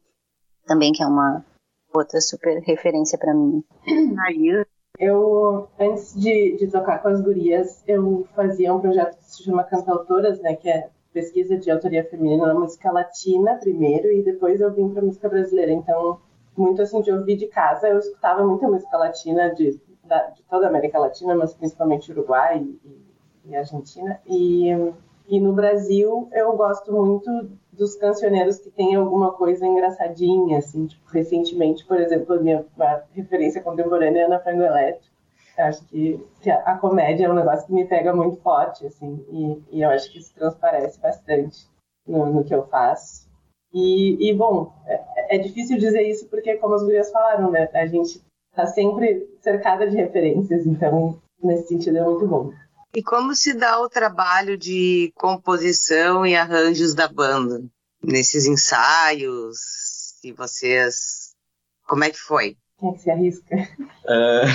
também, 0.66 0.92
que 0.92 1.02
é 1.02 1.06
uma 1.06 1.44
outra 1.94 2.20
super 2.20 2.60
referência 2.62 3.18
para 3.18 3.34
mim. 3.34 3.62
Eu, 4.96 5.68
antes 5.78 6.14
de, 6.14 6.56
de 6.56 6.68
tocar 6.68 7.02
com 7.02 7.08
as 7.08 7.20
gurias, 7.20 7.82
eu 7.84 8.28
fazia 8.32 8.72
um 8.72 8.80
projeto 8.80 9.16
que 9.16 9.24
se 9.24 9.42
chama 9.42 9.64
Cantautoras, 9.64 10.40
né, 10.40 10.54
que 10.54 10.68
é 10.68 10.88
pesquisa 11.12 11.56
de 11.56 11.68
autoria 11.68 12.04
feminina 12.04 12.46
na 12.46 12.54
música 12.54 12.92
latina 12.92 13.56
primeiro 13.56 14.12
e 14.12 14.22
depois 14.22 14.60
eu 14.60 14.72
vim 14.72 14.88
para 14.90 15.02
música 15.02 15.28
brasileira. 15.28 15.72
Então, 15.72 16.20
muito 16.56 16.80
assim 16.80 17.00
de 17.00 17.10
ouvir 17.10 17.36
de 17.36 17.48
casa, 17.48 17.88
eu 17.88 17.98
escutava 17.98 18.46
muita 18.46 18.68
música 18.68 18.96
latina 18.96 19.52
de, 19.52 19.80
da, 20.04 20.28
de 20.30 20.44
toda 20.44 20.66
a 20.66 20.68
América 20.68 20.98
Latina, 20.98 21.34
mas 21.34 21.54
principalmente 21.54 22.12
Uruguai 22.12 22.62
e, 22.62 23.03
e 23.44 23.56
Argentina. 23.56 24.20
E, 24.26 24.68
e 25.28 25.40
no 25.40 25.52
Brasil 25.52 26.28
eu 26.32 26.56
gosto 26.56 26.92
muito 26.92 27.30
dos 27.72 27.96
cancioneiros 27.96 28.58
que 28.58 28.70
têm 28.70 28.94
alguma 28.94 29.32
coisa 29.32 29.66
engraçadinha, 29.66 30.58
assim, 30.58 30.86
tipo, 30.86 31.08
recentemente, 31.10 31.84
por 31.84 32.00
exemplo, 32.00 32.34
a 32.34 32.40
minha 32.40 32.64
referência 33.12 33.62
contemporânea 33.62 34.20
é 34.20 34.24
Ana 34.26 34.40
Frango 34.40 34.62
Elétrico 34.62 35.14
acho 35.62 35.84
que, 35.86 36.20
a, 36.48 36.72
a, 36.72 36.78
comédia 36.78 37.26
é 37.26 37.30
um 37.30 37.34
negócio 37.34 37.66
que 37.66 37.72
me 37.72 37.86
pega 37.86 38.14
muito 38.14 38.36
forte, 38.38 38.86
assim, 38.86 39.24
e, 39.30 39.78
e 39.78 39.82
eu 39.82 39.90
acho 39.90 40.10
que 40.10 40.18
isso 40.18 40.34
transparece 40.34 41.00
bastante 41.00 41.68
no, 42.06 42.26
no 42.26 42.44
que 42.44 42.54
eu 42.54 42.66
faço. 42.66 43.28
E, 43.72 44.30
e 44.30 44.34
bom, 44.34 44.72
é, 44.86 45.36
é, 45.36 45.38
difícil 45.38 45.78
dizer 45.78 46.02
isso 46.02 46.28
porque, 46.28 46.56
como 46.56 46.74
as 46.74 46.82
gurias 46.82 47.10
falaram, 47.10 47.50
né, 47.50 47.68
a 47.72 47.86
gente 47.86 48.22
está 48.50 48.66
sempre 48.66 49.28
cercada 49.40 49.88
de 49.88 49.96
referências, 49.96 50.66
então, 50.66 51.18
nesse 51.42 51.68
sentido, 51.68 51.98
é 51.98 52.04
muito 52.04 52.26
bom. 52.26 52.52
E 52.94 53.02
como 53.02 53.34
se 53.34 53.52
dá 53.54 53.80
o 53.80 53.88
trabalho 53.88 54.56
de 54.56 55.12
composição 55.16 56.24
e 56.24 56.36
arranjos 56.36 56.94
da 56.94 57.08
banda? 57.08 57.60
Nesses 58.00 58.46
ensaios, 58.46 59.58
se 60.20 60.32
vocês... 60.32 61.34
Como 61.88 62.04
é 62.04 62.10
que 62.10 62.18
foi? 62.18 62.56
Quem 62.78 62.90
é 62.90 62.92
que 62.92 62.98
se 63.00 63.10
arrisca? 63.10 63.56
Uh, 64.04 64.46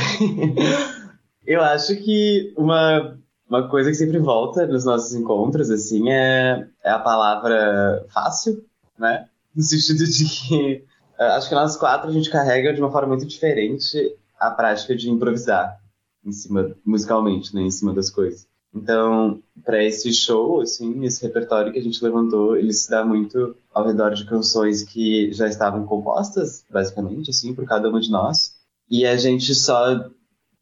eu 1.45 1.61
acho 1.61 1.97
que 1.97 2.53
uma, 2.57 3.19
uma 3.49 3.67
coisa 3.69 3.89
que 3.89 3.97
sempre 3.97 4.19
volta 4.19 4.65
nos 4.65 4.85
nossos 4.85 5.13
encontros, 5.13 5.69
assim, 5.69 6.09
é, 6.09 6.65
é 6.81 6.91
a 6.91 6.99
palavra 6.99 8.05
fácil, 8.13 8.65
né? 8.97 9.27
No 9.53 9.63
sentido 9.63 10.05
de 10.05 10.25
que 10.25 10.85
uh, 11.19 11.23
acho 11.33 11.49
que 11.49 11.55
nós 11.55 11.75
quatro 11.75 12.09
a 12.09 12.13
gente 12.13 12.29
carrega 12.29 12.73
de 12.73 12.79
uma 12.79 12.91
forma 12.91 13.09
muito 13.09 13.25
diferente 13.25 14.15
a 14.39 14.49
prática 14.49 14.95
de 14.95 15.09
improvisar 15.09 15.77
em 16.23 16.31
cima, 16.31 16.75
musicalmente, 16.85 17.53
né? 17.55 17.61
Em 17.61 17.71
cima 17.71 17.93
das 17.93 18.09
coisas. 18.09 18.47
Então, 18.73 19.41
para 19.63 19.83
esse 19.83 20.13
show, 20.13 20.61
assim, 20.61 21.03
esse 21.03 21.23
repertório 21.25 21.71
que 21.71 21.79
a 21.79 21.81
gente 21.81 22.03
levantou, 22.03 22.55
ele 22.55 22.71
se 22.71 22.89
dá 22.89 23.03
muito 23.03 23.55
ao 23.73 23.85
redor 23.85 24.13
de 24.13 24.25
canções 24.25 24.83
que 24.83 25.31
já 25.33 25.47
estavam 25.47 25.85
compostas, 25.85 26.63
basicamente, 26.69 27.31
assim, 27.31 27.53
por 27.53 27.65
cada 27.65 27.89
uma 27.89 27.99
de 27.99 28.11
nós. 28.11 28.55
E 28.89 29.05
a 29.05 29.17
gente 29.17 29.55
só 29.55 30.09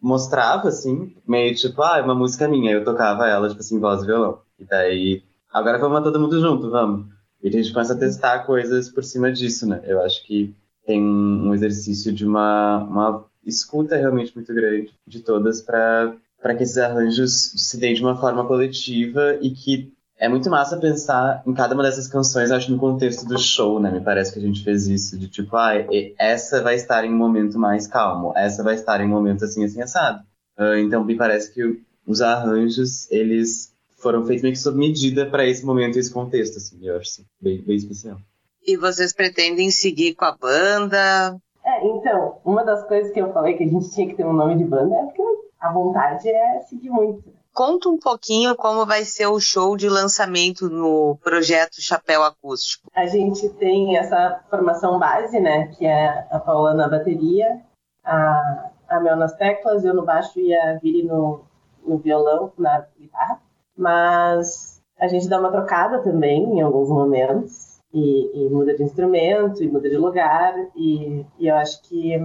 mostrava, 0.01 0.69
assim, 0.69 1.15
meio 1.27 1.53
tipo, 1.55 1.81
ah, 1.81 1.97
é 1.97 2.01
uma 2.01 2.15
música 2.15 2.47
minha. 2.47 2.71
Eu 2.71 2.83
tocava 2.83 3.27
ela, 3.27 3.49
tipo 3.49 3.59
assim, 3.59 3.79
voz 3.79 4.03
e 4.03 4.05
violão. 4.05 4.39
E 4.57 4.65
daí, 4.65 5.23
agora 5.51 5.77
vamos 5.77 6.03
todo 6.03 6.19
mundo 6.19 6.39
junto, 6.39 6.69
vamos. 6.69 7.07
E 7.43 7.49
a 7.49 7.51
gente 7.51 7.71
começa 7.73 7.93
a 7.93 7.97
testar 7.97 8.45
coisas 8.45 8.89
por 8.89 9.03
cima 9.03 9.31
disso, 9.31 9.67
né? 9.67 9.81
Eu 9.83 10.01
acho 10.01 10.25
que 10.25 10.55
tem 10.85 11.01
um 11.03 11.53
exercício 11.53 12.13
de 12.13 12.25
uma, 12.25 12.77
uma 12.77 13.25
escuta 13.47 13.95
realmente 13.95 14.35
muito 14.35 14.53
grande 14.53 14.93
de 15.07 15.21
todas 15.21 15.61
para 15.61 16.17
que 16.55 16.63
esses 16.63 16.77
arranjos 16.77 17.53
se 17.55 17.77
deem 17.77 17.95
de 17.95 18.01
uma 18.01 18.19
forma 18.19 18.45
coletiva 18.45 19.37
e 19.41 19.51
que 19.51 19.91
é 20.19 20.27
muito 20.27 20.49
massa 20.49 20.77
pensar 20.77 21.43
em 21.45 21.53
cada 21.53 21.75
uma 21.75 21.83
dessas 21.83 22.07
canções, 22.07 22.49
acho, 22.49 22.71
no 22.71 22.79
contexto 22.79 23.25
do 23.25 23.37
show, 23.37 23.79
né? 23.79 23.91
Me 23.91 24.01
parece 24.01 24.33
que 24.33 24.39
a 24.39 24.41
gente 24.41 24.63
fez 24.63 24.87
isso, 24.87 25.17
de 25.17 25.27
tipo, 25.27 25.55
ah, 25.55 25.73
essa 26.17 26.61
vai 26.61 26.75
estar 26.75 27.05
em 27.05 27.13
um 27.13 27.17
momento 27.17 27.59
mais 27.59 27.85
calmo, 27.85 28.33
essa 28.35 28.63
vai 28.63 28.75
estar 28.75 28.99
em 28.99 29.05
um 29.05 29.09
momento 29.09 29.45
assim, 29.45 29.63
assim, 29.63 29.81
assado. 29.81 30.23
Uh, 30.57 30.77
então, 30.79 31.03
me 31.03 31.15
parece 31.15 31.53
que 31.53 31.79
os 32.05 32.21
arranjos, 32.21 33.09
eles 33.11 33.71
foram 33.97 34.25
feitos 34.25 34.41
meio 34.41 34.53
que 34.55 34.59
sob 34.59 34.77
medida 34.77 35.27
para 35.27 35.47
esse 35.47 35.63
momento 35.63 35.97
e 35.97 35.99
esse 35.99 36.11
contexto, 36.11 36.57
assim, 36.57 36.79
eu 36.81 36.97
acho 36.97 37.11
assim, 37.11 37.25
bem, 37.39 37.61
bem 37.61 37.75
especial. 37.75 38.19
E 38.65 38.75
vocês 38.75 39.13
pretendem 39.13 39.69
seguir 39.69 40.15
com 40.15 40.25
a 40.25 40.35
banda? 40.35 41.37
É, 41.77 41.87
então, 41.87 42.37
uma 42.43 42.63
das 42.63 42.83
coisas 42.87 43.11
que 43.11 43.19
eu 43.19 43.31
falei 43.31 43.55
que 43.55 43.63
a 43.63 43.67
gente 43.67 43.91
tinha 43.91 44.07
que 44.07 44.15
ter 44.15 44.25
um 44.25 44.33
nome 44.33 44.55
de 44.57 44.65
banda 44.65 44.95
é 44.95 45.03
porque 45.03 45.21
a 45.59 45.71
vontade 45.71 46.27
é 46.29 46.59
seguir 46.61 46.89
muito. 46.89 47.23
Conta 47.53 47.89
um 47.89 47.97
pouquinho 47.97 48.55
como 48.55 48.85
vai 48.85 49.03
ser 49.03 49.25
o 49.27 49.39
show 49.39 49.75
de 49.75 49.89
lançamento 49.89 50.69
no 50.69 51.17
projeto 51.23 51.81
Chapéu 51.81 52.23
Acústico. 52.23 52.87
A 52.95 53.07
gente 53.07 53.49
tem 53.49 53.97
essa 53.97 54.43
formação 54.49 54.99
base, 54.99 55.39
né? 55.39 55.67
Que 55.69 55.85
é 55.85 56.27
a 56.29 56.39
Paula 56.39 56.75
na 56.75 56.87
bateria, 56.87 57.59
a, 58.05 58.69
a 58.87 58.99
Mel 58.99 59.15
nas 59.15 59.33
teclas, 59.35 59.83
eu 59.83 59.95
no 59.95 60.05
baixo 60.05 60.39
e 60.39 60.53
a 60.53 60.75
Viri 60.75 61.01
no, 61.01 61.41
no 61.83 61.97
violão, 61.97 62.51
na 62.59 62.85
guitarra. 62.95 63.41
Mas 63.75 64.79
a 64.99 65.07
gente 65.07 65.27
dá 65.27 65.39
uma 65.39 65.51
trocada 65.51 66.03
também 66.03 66.43
em 66.43 66.61
alguns 66.61 66.89
momentos. 66.89 67.66
E, 67.99 68.45
e, 68.45 68.49
muda 68.49 68.75
de 68.75 68.83
instrumento, 68.83 69.63
e 69.63 69.67
muda 69.67 69.89
de 69.89 69.97
lugar, 69.97 70.53
e, 70.75 71.25
e 71.39 71.47
eu 71.47 71.55
acho 71.55 71.81
que 71.81 72.15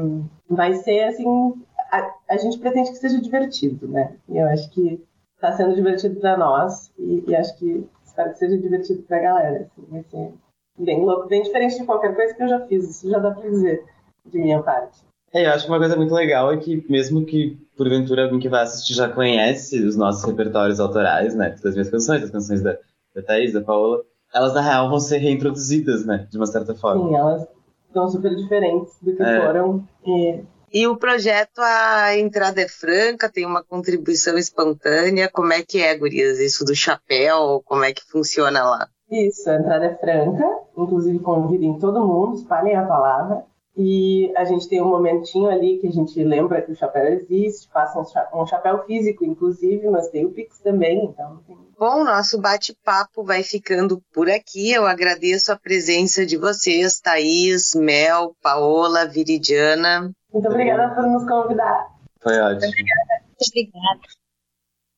vai 0.50 0.74
ser 0.74 1.04
assim 1.04 1.24
a, 1.92 2.14
a, 2.30 2.36
gente 2.38 2.58
pretende 2.58 2.90
que 2.90 2.96
seja 2.96 3.20
divertido, 3.20 3.86
né? 3.86 4.16
E 4.28 4.38
eu 4.38 4.48
acho 4.48 4.70
que 4.70 5.02
está 5.34 5.52
sendo 5.52 5.74
divertido 5.74 6.18
para 6.18 6.38
nós 6.38 6.90
e, 6.98 7.24
e, 7.26 7.36
acho 7.36 7.56
que 7.58 7.86
espero 8.04 8.32
que 8.32 8.38
seja 8.38 8.56
divertido 8.56 9.02
para 9.02 9.18
a 9.18 9.20
galera. 9.20 9.66
Assim, 9.66 9.86
vai 9.90 10.02
ser 10.04 10.32
bem 10.78 11.04
louco, 11.04 11.28
bem 11.28 11.42
diferente 11.42 11.78
de 11.78 11.84
qualquer 11.84 12.14
coisa 12.14 12.34
que 12.34 12.42
eu 12.42 12.48
já 12.48 12.60
fiz. 12.66 12.88
Isso 12.88 13.10
já 13.10 13.18
dá 13.18 13.30
para 13.30 13.48
dizer 13.48 13.84
de 14.24 14.38
minha 14.38 14.62
parte. 14.62 15.00
É, 15.34 15.46
eu 15.46 15.50
acho 15.50 15.64
que 15.64 15.70
uma 15.70 15.78
coisa 15.78 15.96
muito 15.96 16.14
legal 16.14 16.52
é 16.52 16.56
que 16.56 16.84
mesmo 16.90 17.24
que 17.26 17.58
porventura 17.76 18.24
alguém 18.24 18.38
que 18.38 18.48
vai 18.48 18.62
assistir 18.62 18.94
já 18.94 19.08
conhece 19.08 19.82
os 19.82 19.96
nossos 19.96 20.24
repertórios 20.24 20.80
autorais, 20.80 21.34
né? 21.34 21.56
Das 21.62 21.74
minhas 21.74 21.90
canções, 21.90 22.22
das 22.22 22.30
canções 22.30 22.62
da, 22.62 22.78
da 23.14 23.22
Thaís, 23.22 23.52
da 23.52 23.60
Paola, 23.60 24.02
elas 24.34 24.54
na 24.54 24.60
real 24.60 24.88
vão 24.88 25.00
ser 25.00 25.18
reintroduzidas, 25.18 26.04
né? 26.04 26.26
De 26.30 26.36
uma 26.36 26.46
certa 26.46 26.74
forma. 26.74 27.08
Sim, 27.08 27.16
elas 27.16 27.46
são 27.92 28.08
super 28.08 28.34
diferentes 28.34 28.94
do 29.02 29.14
que 29.14 29.22
é. 29.22 29.40
foram. 29.40 29.86
E 30.06 30.44
e 30.74 30.86
o 30.86 30.96
projeto, 30.96 31.58
a 31.58 32.16
entrada 32.16 32.62
é 32.62 32.66
franca, 32.66 33.30
tem 33.30 33.44
uma 33.44 33.62
contribuição 33.62 34.38
espontânea. 34.38 35.28
Como 35.30 35.52
é 35.52 35.60
que 35.62 35.82
é, 35.82 35.94
Gurias? 35.94 36.38
Isso 36.38 36.64
do 36.64 36.74
chapéu, 36.74 37.62
como 37.66 37.84
é 37.84 37.92
que 37.92 38.02
funciona 38.10 38.64
lá? 38.64 38.88
Isso, 39.10 39.50
a 39.50 39.56
entrada 39.56 39.84
é 39.84 39.94
franca, 39.94 40.48
inclusive 40.74 41.18
convidem 41.18 41.78
todo 41.78 42.06
mundo, 42.06 42.36
espalhem 42.36 42.74
a 42.74 42.86
palavra. 42.86 43.44
E 43.76 44.30
a 44.36 44.44
gente 44.44 44.68
tem 44.68 44.82
um 44.82 44.88
momentinho 44.88 45.48
ali 45.48 45.78
que 45.78 45.86
a 45.86 45.90
gente 45.90 46.22
lembra 46.22 46.60
que 46.60 46.72
o 46.72 46.76
chapéu 46.76 47.06
existe, 47.06 47.68
passa 47.72 47.98
um, 48.34 48.46
chapéu 48.46 48.84
físico, 48.84 49.24
inclusive, 49.24 49.88
mas 49.88 50.08
tem 50.08 50.26
o 50.26 50.30
Pix 50.30 50.58
também, 50.58 51.06
então. 51.06 51.40
Bom, 51.78 52.04
nosso 52.04 52.38
bate-papo 52.38 53.24
vai 53.24 53.42
ficando 53.42 54.02
por 54.12 54.28
aqui. 54.28 54.70
Eu 54.72 54.86
agradeço 54.86 55.50
a 55.50 55.56
presença 55.56 56.26
de 56.26 56.36
vocês, 56.36 57.00
Thaís, 57.00 57.74
Mel, 57.74 58.36
Paola, 58.42 59.06
Viridiana. 59.06 60.12
Muito 60.32 60.48
obrigada 60.48 60.94
por 60.94 61.06
nos 61.06 61.26
convidar. 61.26 61.88
Foi 62.20 62.38
ótimo. 62.38 62.68
Obrigada. 62.68 63.24
Obrigada. 63.48 64.22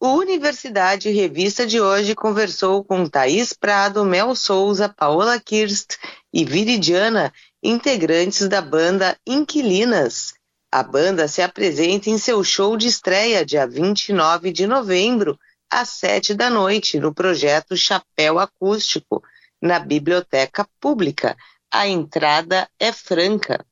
Universidade 0.06 1.10
Revista 1.10 1.66
de 1.66 1.80
hoje 1.80 2.14
conversou 2.14 2.84
com 2.84 3.08
Thaís 3.08 3.54
Prado, 3.54 4.04
Mel 4.04 4.34
Souza, 4.34 4.87
Paola 4.87 5.40
Kirst 5.40 5.96
e 6.30 6.44
Viridiana, 6.44 7.32
integrantes 7.64 8.46
da 8.46 8.61
banda 8.61 9.18
Inquilinas. 9.27 10.35
A 10.70 10.83
banda 10.83 11.27
se 11.27 11.40
apresenta 11.40 12.11
em 12.11 12.18
seu 12.18 12.44
show 12.44 12.77
de 12.77 12.87
estreia, 12.87 13.44
dia 13.44 13.66
29 13.66 14.53
de 14.53 14.66
novembro, 14.66 15.38
às 15.70 15.88
sete 15.88 16.35
da 16.35 16.50
noite, 16.50 17.00
no 17.00 17.14
projeto 17.14 17.77
Chapéu 17.77 18.38
Acústico, 18.38 19.22
na 19.62 19.79
Biblioteca 19.79 20.68
Pública. 20.79 21.37
A 21.72 21.88
entrada 21.88 22.68
é 22.79 22.92
franca. 22.92 23.64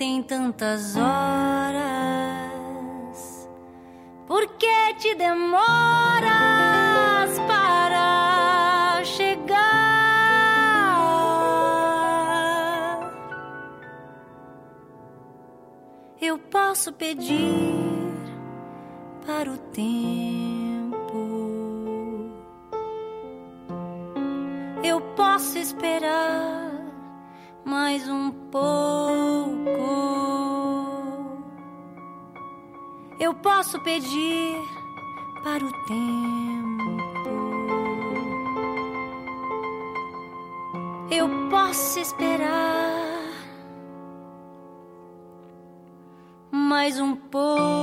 Tem 0.00 0.22
tantas 0.22 0.96
horas? 0.96 1.84
Por 4.26 4.46
que 4.56 4.94
te 4.98 5.14
demoras 5.14 5.60
para 7.46 9.04
chegar? 9.04 9.60
Eu 16.18 16.38
posso 16.38 16.94
pedir 16.94 18.14
para 19.26 19.50
o 19.50 19.58
tempo. 19.58 21.10
Eu 24.82 25.02
posso 25.14 25.58
esperar 25.58 26.69
mais 27.64 28.08
um 28.08 28.30
pouco. 28.50 29.70
Eu 33.18 33.34
posso 33.34 33.78
pedir 33.80 34.56
para 35.42 35.64
o 35.64 35.72
tempo. 35.86 37.00
Eu 41.10 41.28
posso 41.50 41.98
esperar 41.98 43.00
mais 46.50 47.00
um 47.00 47.14
pouco. 47.14 47.79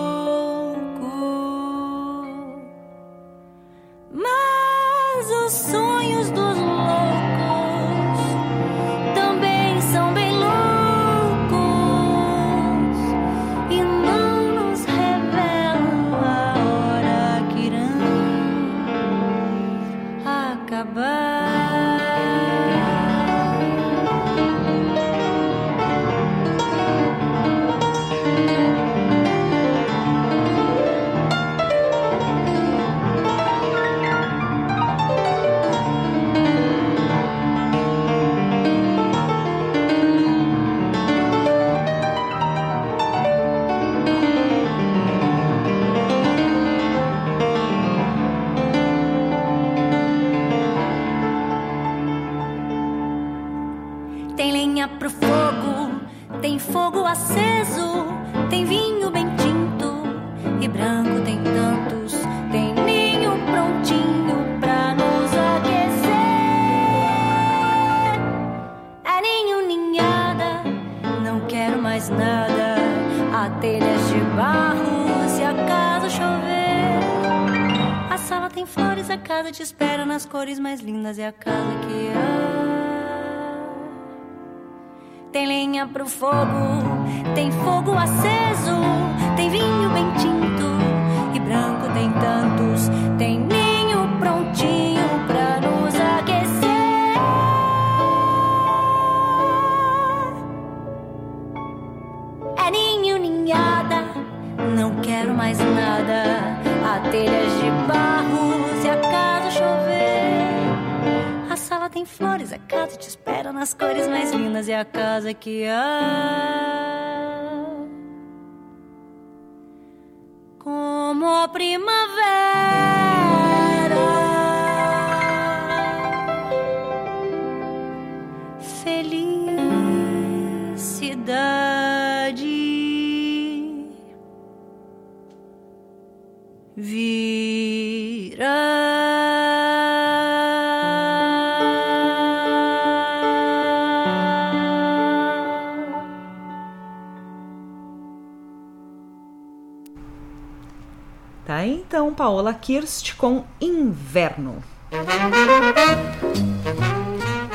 Então 152.07 152.13
Paola 152.13 152.53
Kirst 152.53 153.15
com 153.15 153.43
Inverno. 153.59 154.63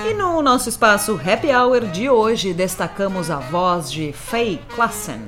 E 0.06 0.14
no 0.14 0.42
nosso 0.42 0.68
espaço 0.68 1.18
Happy 1.24 1.50
Hour 1.50 1.86
de 1.86 2.10
hoje 2.10 2.52
destacamos 2.52 3.30
a 3.30 3.38
voz 3.38 3.90
de 3.90 4.12
Faye 4.12 4.60
Klassen. 4.74 5.22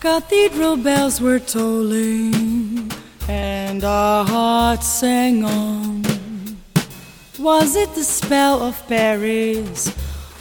Cathedral 0.00 0.76
bells 0.78 1.20
were 1.20 1.40
tolling, 1.40 2.88
and 3.28 3.84
our 3.84 4.26
hearts 4.26 4.86
sang 4.86 5.44
on. 5.44 6.02
Was 7.38 7.76
it 7.76 7.94
the 7.94 8.02
spell 8.02 8.62
of 8.62 8.82
Paris 8.88 9.92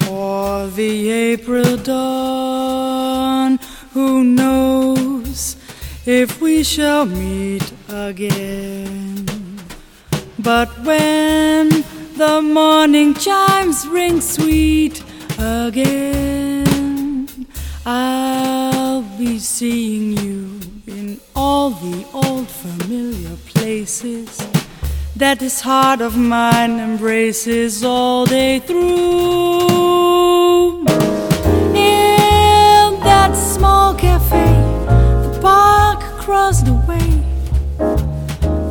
or 0.09 0.67
the 0.75 1.11
April 1.33 1.77
dawn? 1.77 3.59
Who 3.93 4.23
knows 4.23 5.10
if 6.05 6.41
we 6.41 6.63
shall 6.63 7.05
meet 7.05 7.71
again? 7.89 9.25
But 10.39 10.69
when 10.79 11.69
the 12.17 12.41
morning 12.41 13.13
chimes 13.13 13.87
ring 13.87 14.21
sweet 14.21 15.03
again, 15.39 17.27
I'll 17.85 19.03
be 19.17 19.39
seeing 19.39 20.17
you 20.17 20.59
in 20.87 21.19
all 21.35 21.69
the 21.69 22.05
old 22.13 22.47
familiar 22.47 23.35
places. 23.45 24.39
that 25.21 25.37
this 25.39 25.61
heart 25.61 26.01
of 26.01 26.17
mine 26.17 26.79
embraces 26.79 27.83
all 27.83 28.25
day 28.25 28.57
through. 28.57 28.79
In 31.75 32.99
that 33.03 33.35
small 33.35 33.93
across 36.31 36.61
the 36.61 36.73
way, 36.87 37.09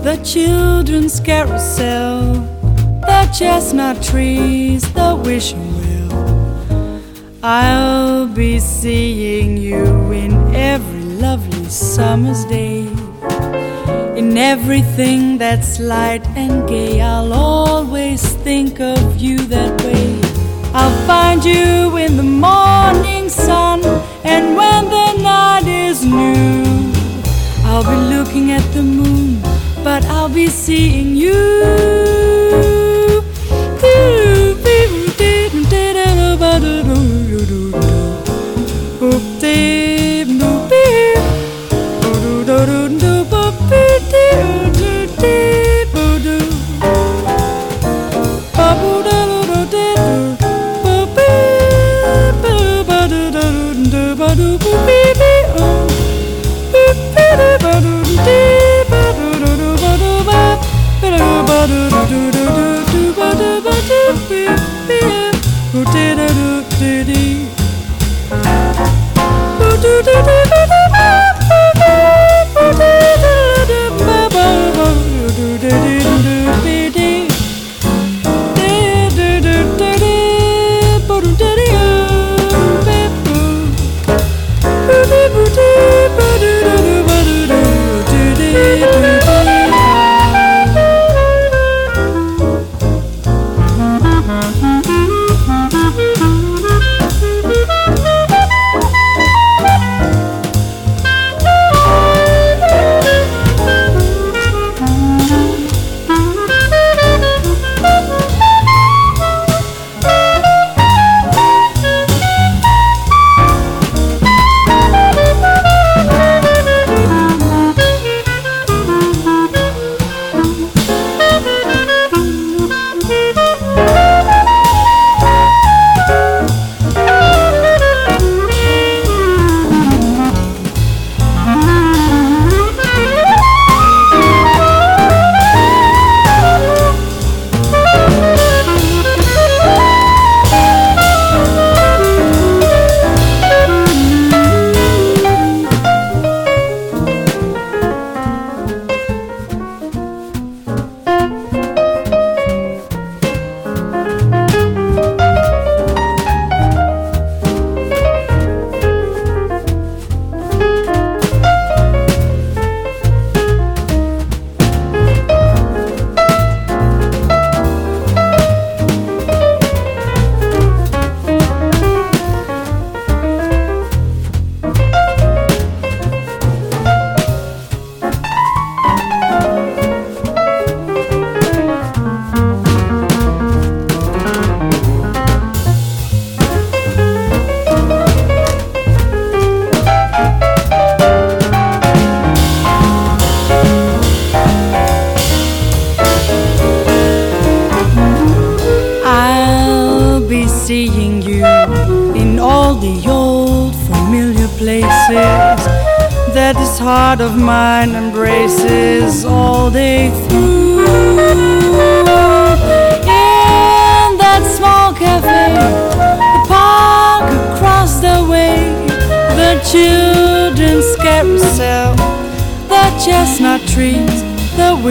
the 0.03 0.17
children's 0.25 1.21
carousel, 1.21 2.33
the 3.03 3.31
chestnut 3.39 4.03
trees, 4.03 4.81
the 4.95 5.15
wishing 5.15 5.71
well. 5.77 7.03
I'll 7.43 8.29
be 8.29 8.59
seeing 8.61 9.59
you 9.59 9.85
in 10.11 10.33
every 10.55 11.05
lovely 11.27 11.67
summer's 11.67 12.47
day. 12.47 12.87
In 14.17 14.39
everything 14.39 15.37
that's 15.37 15.79
light 15.79 16.27
and 16.29 16.67
gay, 16.67 17.03
I'll 17.03 17.35
always 17.35 18.23
think 18.37 18.81
of 18.81 19.19
you 19.19 19.37
that 19.49 19.83
way. 19.83 20.19
I'll 20.73 21.07
find 21.07 21.45
you 21.45 21.99
in 21.99 22.17
the 22.17 22.31
morning 22.49 23.29
sun, 23.29 23.85
and 24.25 24.57
when 24.57 24.85
the 24.87 25.23
night 25.23 25.67
is 25.67 26.03
new, 26.07 26.60
I'll 27.83 27.91
be 27.91 28.15
looking 28.15 28.53
at 28.53 28.61
the 28.75 28.83
moon, 28.83 29.41
but 29.83 30.05
I'll 30.05 30.29
be 30.29 30.49
seeing 30.49 31.17
you. 31.17 31.81
I'll 70.03 70.40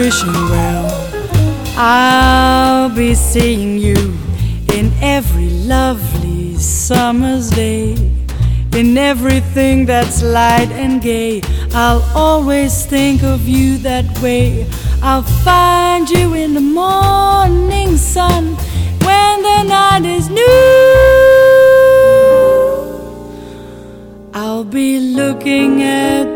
the 0.00 0.06
wishing 0.06 0.32
well. 0.50 0.88
I'll 1.76 2.94
be 2.94 3.14
seeing 3.14 3.78
you 3.78 3.96
in 4.74 4.92
every 5.00 5.50
lovely 5.50 6.56
summer's 6.56 7.50
day. 7.50 7.96
In 8.76 8.96
everything 8.96 9.86
that's 9.86 10.22
light 10.22 10.70
and 10.70 11.02
gay, 11.02 11.42
I'll 11.74 12.02
always 12.14 12.86
think 12.86 13.22
of 13.22 13.48
you 13.48 13.78
that 13.78 14.06
way. 14.20 14.66
I'll 15.02 15.28
find 15.44 16.08
you 16.08 16.34
in 16.34 16.54
the 16.54 16.60
morning 16.60 17.96
sun 17.96 18.54
when 19.06 19.42
the 19.42 19.62
night 19.64 20.04
is 20.04 20.28
new. 20.28 20.44
I'll 24.32 24.64
be 24.64 25.00
looking 25.00 25.82
at 25.82 26.29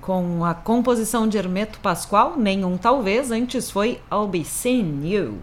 Com 0.00 0.44
a 0.44 0.54
composição 0.54 1.26
de 1.26 1.36
Hermeto 1.36 1.80
Pascoal, 1.80 2.34
Nenhum 2.36 2.76
Talvez, 2.76 3.32
antes 3.32 3.68
foi 3.68 4.00
I'll 4.08 4.28
Be 4.28 4.44
Seeing 4.44 5.00
You. 5.04 5.38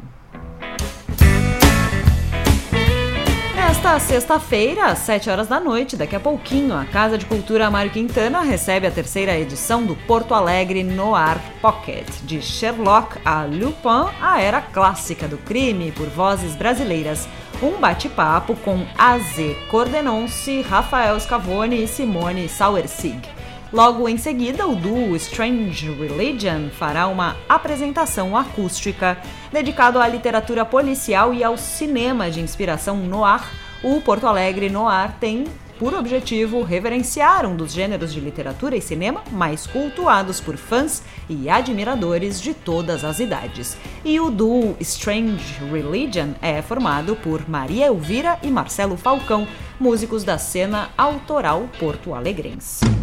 Nesta 3.53 3.99
sexta-feira, 3.99 4.85
às 4.85 4.99
7 4.99 5.29
horas 5.29 5.49
da 5.49 5.59
noite, 5.59 5.97
daqui 5.97 6.15
a 6.15 6.21
pouquinho, 6.21 6.73
a 6.73 6.85
Casa 6.85 7.17
de 7.17 7.25
Cultura 7.25 7.69
Mário 7.69 7.91
Quintana 7.91 8.39
recebe 8.39 8.87
a 8.87 8.91
terceira 8.91 9.37
edição 9.37 9.83
do 9.85 9.97
Porto 10.07 10.33
Alegre 10.33 10.85
Noir 10.85 11.41
Pocket, 11.61 12.07
de 12.23 12.41
Sherlock 12.41 13.19
a 13.25 13.43
Lupin, 13.43 14.09
a 14.21 14.39
era 14.39 14.61
clássica 14.61 15.27
do 15.27 15.37
crime 15.37 15.91
por 15.91 16.07
vozes 16.07 16.55
brasileiras. 16.55 17.27
Um 17.61 17.77
bate-papo 17.77 18.55
com 18.55 18.85
AZ 18.97 19.35
Cordenonce, 19.69 20.61
Rafael 20.61 21.19
Scavone 21.19 21.83
e 21.83 21.87
Simone 21.89 22.47
Sauersig. 22.47 23.40
Logo 23.73 24.09
em 24.09 24.17
seguida, 24.17 24.67
o 24.67 24.75
duo 24.75 25.15
Strange 25.15 25.89
Religion 25.93 26.69
fará 26.77 27.07
uma 27.07 27.37
apresentação 27.47 28.35
acústica 28.35 29.17
dedicado 29.49 29.97
à 29.97 30.07
literatura 30.09 30.65
policial 30.65 31.33
e 31.33 31.41
ao 31.41 31.57
cinema 31.57 32.29
de 32.29 32.41
inspiração 32.41 32.97
noir. 32.97 33.41
O 33.81 34.01
Porto 34.01 34.27
Alegre 34.27 34.69
Noir 34.69 35.13
tem 35.21 35.45
por 35.79 35.93
objetivo 35.93 36.61
reverenciar 36.63 37.45
um 37.45 37.55
dos 37.55 37.71
gêneros 37.71 38.13
de 38.13 38.19
literatura 38.19 38.75
e 38.75 38.81
cinema 38.81 39.23
mais 39.31 39.65
cultuados 39.65 40.41
por 40.41 40.57
fãs 40.57 41.01
e 41.29 41.49
admiradores 41.49 42.41
de 42.41 42.53
todas 42.53 43.05
as 43.05 43.21
idades. 43.21 43.77
E 44.03 44.19
o 44.19 44.29
duo 44.29 44.75
Strange 44.81 45.63
Religion 45.71 46.33
é 46.41 46.61
formado 46.61 47.15
por 47.15 47.49
Maria 47.49 47.87
Elvira 47.87 48.37
e 48.43 48.47
Marcelo 48.51 48.97
Falcão, 48.97 49.47
músicos 49.79 50.25
da 50.25 50.37
cena 50.37 50.89
autoral 50.97 51.67
porto-alegrense. 51.79 53.00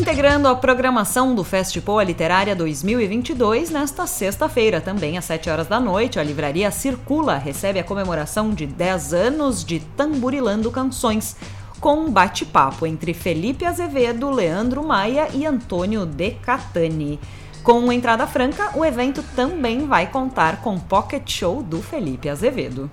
Integrando 0.00 0.48
a 0.48 0.56
programação 0.56 1.34
do 1.34 1.44
Festival 1.44 2.00
Literária 2.00 2.56
2022, 2.56 3.68
nesta 3.68 4.06
sexta-feira, 4.06 4.80
também 4.80 5.18
às 5.18 5.26
7 5.26 5.50
horas 5.50 5.66
da 5.66 5.78
noite, 5.78 6.18
a 6.18 6.22
livraria 6.22 6.70
Circula 6.70 7.36
recebe 7.36 7.78
a 7.78 7.84
comemoração 7.84 8.48
de 8.54 8.66
10 8.66 9.12
anos 9.12 9.62
de 9.62 9.78
Tamburilando 9.78 10.70
Canções, 10.70 11.36
com 11.78 11.96
um 11.96 12.10
bate-papo 12.10 12.86
entre 12.86 13.12
Felipe 13.12 13.66
Azevedo, 13.66 14.30
Leandro 14.30 14.82
Maia 14.82 15.28
e 15.34 15.44
Antônio 15.44 16.06
De 16.06 16.30
Catani. 16.30 17.20
Com 17.62 17.92
entrada 17.92 18.26
franca, 18.26 18.70
o 18.78 18.82
evento 18.82 19.22
também 19.36 19.86
vai 19.86 20.06
contar 20.06 20.62
com 20.62 20.80
Pocket 20.80 21.30
Show 21.30 21.62
do 21.62 21.82
Felipe 21.82 22.30
Azevedo. 22.30 22.90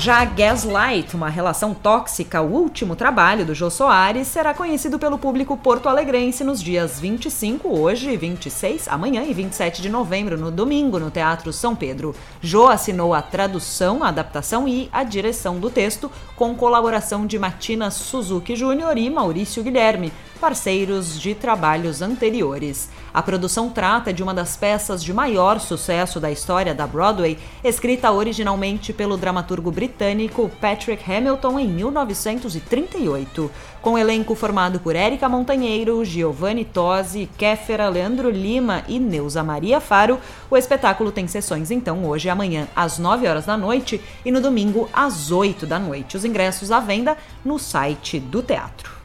Já 0.00 0.24
Gaslight, 0.24 1.14
uma 1.14 1.28
relação 1.28 1.74
tóxica, 1.74 2.40
o 2.40 2.50
último 2.50 2.96
trabalho 2.96 3.44
do 3.44 3.54
Jô 3.54 3.68
Soares, 3.68 4.28
será 4.28 4.54
conhecido 4.54 4.98
pelo 4.98 5.18
público 5.18 5.58
porto-alegrense 5.58 6.42
nos 6.42 6.62
dias 6.62 6.98
25, 6.98 7.68
hoje, 7.68 8.16
26, 8.16 8.88
amanhã 8.88 9.24
e 9.24 9.34
27 9.34 9.82
de 9.82 9.90
novembro, 9.90 10.38
no 10.38 10.50
domingo, 10.50 10.98
no 10.98 11.10
Teatro 11.10 11.52
São 11.52 11.76
Pedro. 11.76 12.14
Jô 12.40 12.66
assinou 12.68 13.12
a 13.12 13.20
tradução, 13.20 14.02
a 14.02 14.08
adaptação 14.08 14.66
e 14.66 14.88
a 14.90 15.04
direção 15.04 15.60
do 15.60 15.68
texto, 15.68 16.10
com 16.34 16.54
colaboração 16.54 17.26
de 17.26 17.38
Matina 17.38 17.90
Suzuki 17.90 18.56
Júnior 18.56 18.96
e 18.96 19.10
Maurício 19.10 19.62
Guilherme, 19.62 20.10
parceiros 20.40 21.20
de 21.20 21.34
trabalhos 21.34 22.00
anteriores. 22.00 22.88
A 23.12 23.22
produção 23.22 23.68
trata 23.68 24.12
de 24.12 24.22
uma 24.22 24.32
das 24.32 24.56
peças 24.56 25.04
de 25.04 25.12
maior 25.12 25.60
sucesso 25.60 26.18
da 26.18 26.30
história 26.30 26.74
da 26.74 26.86
Broadway, 26.86 27.38
escrita 27.62 28.10
originalmente 28.10 28.92
pelo 28.92 29.16
dramaturgo 29.16 29.70
britânico 29.70 30.50
Patrick 30.60 31.04
Hamilton 31.12 31.58
em 31.60 31.68
1938. 31.68 33.50
Com 33.82 33.98
elenco 33.98 34.34
formado 34.34 34.80
por 34.80 34.96
Érica 34.96 35.28
Montanheiro, 35.28 36.04
Giovanni 36.04 36.64
Tosi, 36.64 37.28
Kéfera, 37.36 37.88
Leandro 37.88 38.30
Lima 38.30 38.82
e 38.88 38.98
Neuza 38.98 39.42
Maria 39.42 39.80
Faro, 39.80 40.18
o 40.50 40.56
espetáculo 40.56 41.12
tem 41.12 41.26
sessões 41.26 41.70
então 41.70 42.04
hoje 42.04 42.28
e 42.28 42.30
amanhã 42.30 42.68
às 42.74 42.98
9 42.98 43.26
horas 43.26 43.46
da 43.46 43.56
noite 43.56 44.00
e 44.24 44.30
no 44.30 44.40
domingo 44.40 44.88
às 44.92 45.30
8 45.30 45.66
da 45.66 45.78
noite. 45.78 46.16
Os 46.16 46.24
ingressos 46.24 46.70
à 46.70 46.80
venda 46.80 47.16
no 47.44 47.58
site 47.58 48.18
do 48.18 48.42
teatro. 48.42 48.99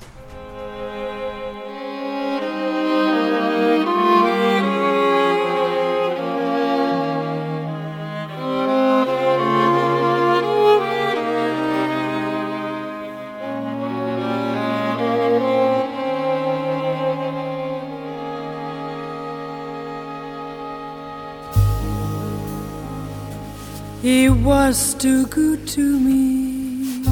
Was 24.67 24.95
too 24.95 25.27
good 25.27 25.67
to 25.77 25.99
me. 25.99 27.03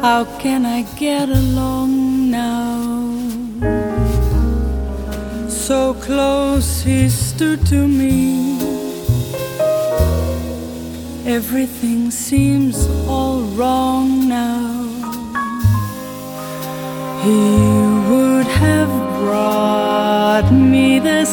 How 0.00 0.24
can 0.40 0.66
I 0.66 0.82
get 0.98 1.28
along 1.28 2.28
now? 2.28 2.90
So 5.48 5.94
close 5.94 6.82
he 6.82 7.08
stood 7.08 7.64
to 7.66 7.86
me. 7.86 8.58
Everything 11.24 12.10
seems 12.10 12.88
all 13.06 13.42
wrong 13.54 14.26
now. 14.26 14.72
He 17.22 17.42
would 18.10 18.48
have 18.64 18.92
brought 19.20 20.50
me 20.50 20.98
the 20.98 21.24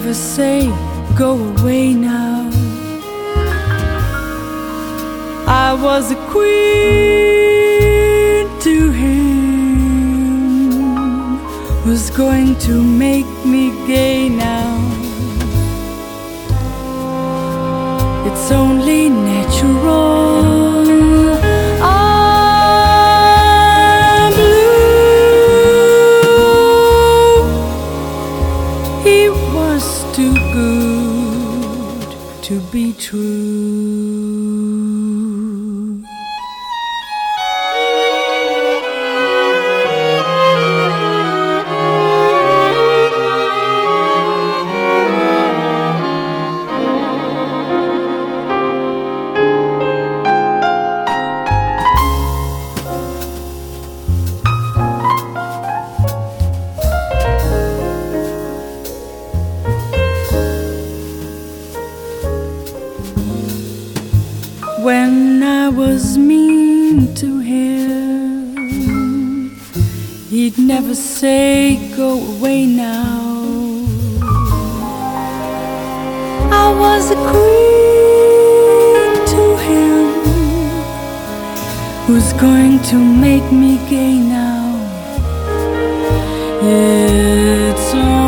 never 0.00 0.14
say, 0.14 0.66
Go 1.14 1.32
away 1.50 1.92
now. 1.92 2.48
I 5.46 5.74
was 5.74 6.10
a 6.10 6.16
queen 6.30 6.46
to 8.60 8.90
him, 8.92 10.70
who's 11.82 12.08
going 12.10 12.56
to 12.60 12.82
make 12.82 13.26
me 13.44 13.72
gay 13.86 14.28
now. 14.30 14.78
It's 18.26 18.50
only 18.52 19.10
natural. 19.10 20.29
He'd 70.30 70.56
never 70.58 70.94
say, 70.94 71.76
Go 71.96 72.10
away 72.36 72.64
now. 72.64 73.30
I 76.62 76.66
was 76.84 77.10
a 77.10 77.18
queen 77.30 77.66
to 79.32 79.42
him, 79.66 80.04
who's 82.06 82.32
going 82.34 82.78
to 82.90 82.96
make 82.96 83.50
me 83.52 83.78
gay 83.90 84.18
now. 84.18 84.70
It's 86.62 87.94
only 87.94 88.19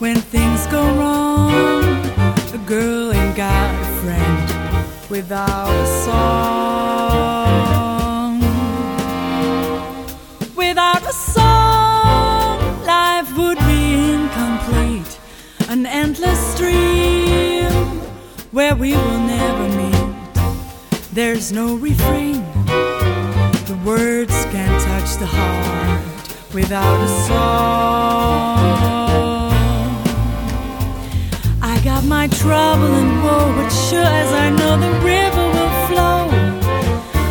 When 0.00 0.16
things 0.16 0.66
go 0.68 0.82
wrong, 0.96 1.52
a 2.54 2.58
girl 2.64 3.12
ain't 3.12 3.36
got 3.36 3.74
a 3.74 3.84
friend. 4.00 4.48
Without 5.10 5.68
a 5.68 5.86
song, 6.06 7.60
without 10.56 11.02
a 11.02 11.12
song, 11.12 12.60
life 12.86 13.36
would 13.36 13.58
be 13.58 14.14
incomplete. 14.14 15.18
An 15.68 15.84
endless 15.84 16.40
stream 16.54 17.70
where 18.52 18.74
we 18.74 18.92
will 18.92 19.20
never 19.20 19.68
meet. 19.76 20.14
There's 21.12 21.52
no 21.52 21.74
refrain, 21.74 22.42
the 23.66 23.76
words 23.84 24.46
can't 24.46 24.82
touch 24.82 25.18
the 25.18 25.26
heart 25.26 26.02
without 26.54 27.04
a 27.04 27.08
song. 27.28 29.29
My 32.10 32.26
trouble 32.26 32.92
and 33.02 33.22
woe, 33.22 33.54
but 33.56 33.70
sure 33.70 34.10
as 34.22 34.32
I 34.32 34.50
know 34.50 34.76
the 34.86 34.92
river 35.12 35.46
will 35.56 35.74
flow, 35.86 36.26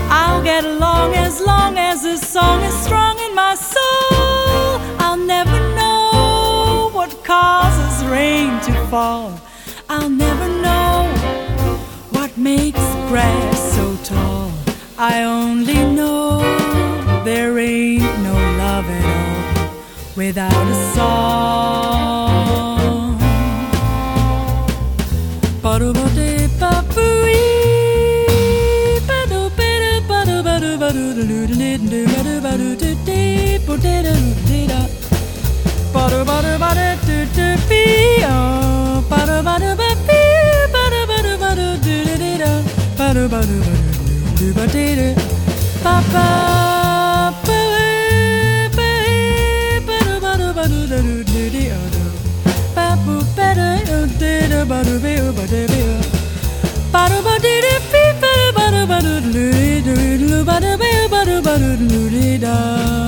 I'll 0.10 0.42
get 0.42 0.64
along 0.64 1.16
as 1.16 1.42
long 1.42 1.78
as 1.78 2.02
this 2.02 2.22
song 2.22 2.64
is 2.64 2.74
strong 2.86 3.20
in 3.20 3.36
my 3.36 3.56
soul. 3.56 4.80
I'll 5.04 5.18
never 5.18 5.60
know 5.76 6.92
what 6.94 7.12
causes 7.26 8.06
rain 8.08 8.52
to 8.62 8.74
fall. 8.88 9.40
I'll 9.90 10.10
never 10.10 10.48
know 10.48 11.12
what 12.12 12.38
makes 12.38 12.86
grass 13.10 13.76
so 13.76 13.98
tall. 14.06 14.50
I 14.98 15.24
only 15.24 15.82
know 15.98 16.40
there 17.26 17.60
ain't 17.60 18.20
no 18.24 18.34
love 18.64 18.86
at 18.88 19.06
all 19.18 19.76
without 20.16 20.68
a 20.68 20.94
song. 20.96 22.29
potato 33.70 34.14
data. 34.50 34.80
Butter 35.94 36.24
butter 36.26 36.58
butter 36.58 36.92
do 37.06 37.18
do 37.38 37.48
be 37.70 37.84
oh 38.26 39.04
butter 39.10 39.42
butter 39.48 39.76
be 39.80 39.90
butter 40.74 41.04
butter 41.12 41.36
butter 41.42 41.78
do 41.86 41.96
do 42.06 42.18
do 42.22 42.32
da 42.42 42.52
butter 42.98 43.28
butter 43.34 43.58
butter 43.62 43.80
do 44.38 44.48
do 44.58 44.86
do 44.98 45.08
ba 45.86 45.96
ba 46.14 46.28
ba 47.24 47.38
ba 48.76 48.88
butter 49.86 50.18
butter 50.26 50.52
butter 50.58 50.82
do 50.90 50.98
do 51.04 51.24
do 51.30 51.50
do 51.54 51.64
do 51.94 52.04
ba 52.76 52.88
bu 53.06 53.16
better 53.38 53.74
do 53.90 53.98
do 54.22 54.60
butter 54.72 54.98
be 55.04 55.14
butter 55.38 55.66
be 55.74 55.84
butter 56.94 57.22
butter 57.28 57.58
do 57.66 57.74
be 57.92 58.04
butter 58.22 58.50
butter 58.58 58.86
butter 58.92 59.20
do 59.36 59.46
do 59.88 59.96
do 60.22 60.44
butter 60.50 60.76
be 60.82 60.92
butter 61.14 61.40
butter 61.48 61.76
do 61.78 62.00
do 62.10 62.38
da 62.46 62.99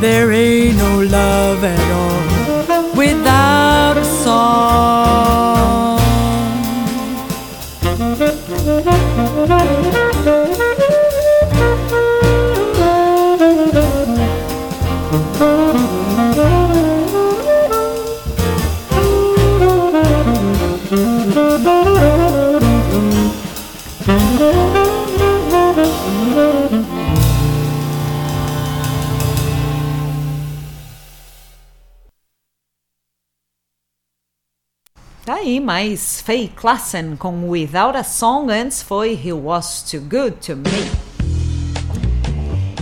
there 0.00 0.30
ain't 0.32 0.76
no 0.76 1.00
love 1.02 1.64
at 1.64 1.92
all 1.92 2.27
mais 35.78 36.20
Faye 36.20 36.48
Klassen 36.48 37.14
com 37.14 37.48
Without 37.48 37.96
a 37.96 38.02
Song, 38.02 38.50
antes 38.50 38.82
foi 38.82 39.12
He 39.12 39.32
Was 39.32 39.80
Too 39.88 40.00
Good 40.00 40.32
to 40.44 40.56
Me. 40.56 40.90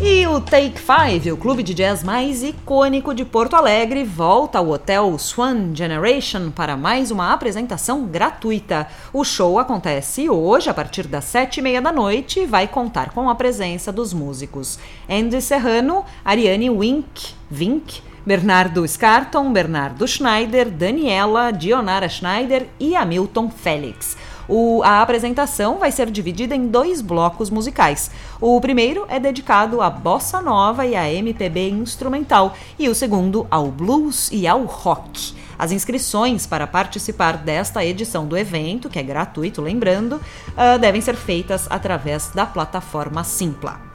E 0.00 0.26
o 0.26 0.40
Take 0.40 0.80
Five, 0.80 1.30
o 1.30 1.36
clube 1.36 1.62
de 1.62 1.74
jazz 1.74 2.02
mais 2.02 2.42
icônico 2.42 3.12
de 3.12 3.22
Porto 3.22 3.54
Alegre, 3.54 4.02
volta 4.02 4.56
ao 4.56 4.70
Hotel 4.70 5.14
Swan 5.18 5.74
Generation 5.74 6.50
para 6.50 6.74
mais 6.74 7.10
uma 7.10 7.34
apresentação 7.34 8.06
gratuita. 8.06 8.88
O 9.12 9.24
show 9.24 9.58
acontece 9.58 10.30
hoje, 10.30 10.70
a 10.70 10.74
partir 10.74 11.06
das 11.06 11.26
sete 11.26 11.58
e 11.58 11.62
meia 11.62 11.82
da 11.82 11.92
noite, 11.92 12.40
e 12.40 12.46
vai 12.46 12.66
contar 12.66 13.10
com 13.10 13.28
a 13.28 13.34
presença 13.34 13.92
dos 13.92 14.14
músicos 14.14 14.78
Andy 15.06 15.42
Serrano, 15.42 16.02
Ariane 16.24 16.70
Wink, 16.70 17.34
Vink, 17.50 18.00
Bernardo 18.26 18.86
Scarton, 18.88 19.52
Bernardo 19.52 20.04
Schneider, 20.04 20.68
Daniela, 20.68 21.52
Dionara 21.52 22.08
Schneider 22.08 22.66
e 22.80 22.96
Hamilton 22.96 23.48
Félix. 23.48 24.16
O, 24.48 24.82
a 24.82 25.00
apresentação 25.00 25.78
vai 25.78 25.92
ser 25.92 26.10
dividida 26.10 26.52
em 26.52 26.66
dois 26.66 27.00
blocos 27.00 27.50
musicais. 27.50 28.10
O 28.40 28.60
primeiro 28.60 29.04
é 29.08 29.20
dedicado 29.20 29.80
à 29.80 29.88
bossa 29.88 30.42
nova 30.42 30.84
e 30.84 30.96
à 30.96 31.08
MPB 31.08 31.70
instrumental, 31.70 32.56
e 32.76 32.88
o 32.88 32.94
segundo 32.96 33.46
ao 33.48 33.68
blues 33.68 34.28
e 34.32 34.44
ao 34.44 34.64
rock. 34.64 35.32
As 35.56 35.70
inscrições 35.70 36.48
para 36.48 36.66
participar 36.66 37.36
desta 37.36 37.84
edição 37.84 38.26
do 38.26 38.36
evento, 38.36 38.90
que 38.90 38.98
é 38.98 39.04
gratuito, 39.04 39.62
lembrando, 39.62 40.14
uh, 40.16 40.78
devem 40.80 41.00
ser 41.00 41.14
feitas 41.14 41.68
através 41.70 42.28
da 42.34 42.44
plataforma 42.44 43.22
Simpla. 43.22 43.85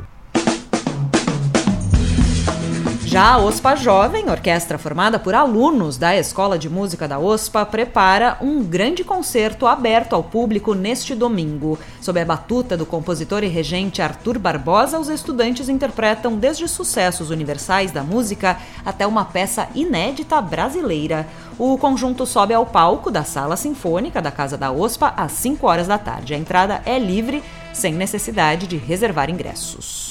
Já 3.11 3.33
a 3.33 3.39
OSPA 3.39 3.75
Jovem, 3.75 4.29
orquestra 4.29 4.77
formada 4.77 5.19
por 5.19 5.35
alunos 5.35 5.97
da 5.97 6.15
Escola 6.15 6.57
de 6.57 6.69
Música 6.69 7.09
da 7.09 7.19
OSPA, 7.19 7.65
prepara 7.65 8.37
um 8.39 8.63
grande 8.63 9.03
concerto 9.03 9.67
aberto 9.67 10.13
ao 10.13 10.23
público 10.23 10.73
neste 10.73 11.13
domingo. 11.13 11.77
Sob 11.99 12.17
a 12.17 12.23
batuta 12.23 12.77
do 12.77 12.85
compositor 12.85 13.43
e 13.43 13.49
regente 13.49 14.01
Arthur 14.01 14.39
Barbosa, 14.39 14.97
os 14.97 15.09
estudantes 15.09 15.67
interpretam 15.67 16.37
desde 16.37 16.69
sucessos 16.69 17.31
universais 17.31 17.91
da 17.91 18.01
música 18.01 18.57
até 18.85 19.05
uma 19.05 19.25
peça 19.25 19.67
inédita 19.75 20.39
brasileira. 20.39 21.27
O 21.59 21.77
conjunto 21.77 22.25
sobe 22.25 22.53
ao 22.53 22.65
palco 22.65 23.11
da 23.11 23.25
Sala 23.25 23.57
Sinfônica 23.57 24.21
da 24.21 24.31
Casa 24.31 24.57
da 24.57 24.71
OSPA 24.71 25.13
às 25.17 25.33
5 25.33 25.67
horas 25.67 25.87
da 25.87 25.97
tarde. 25.97 26.33
A 26.33 26.37
entrada 26.37 26.81
é 26.85 26.97
livre, 26.97 27.43
sem 27.73 27.93
necessidade 27.93 28.67
de 28.67 28.77
reservar 28.77 29.29
ingressos. 29.29 30.07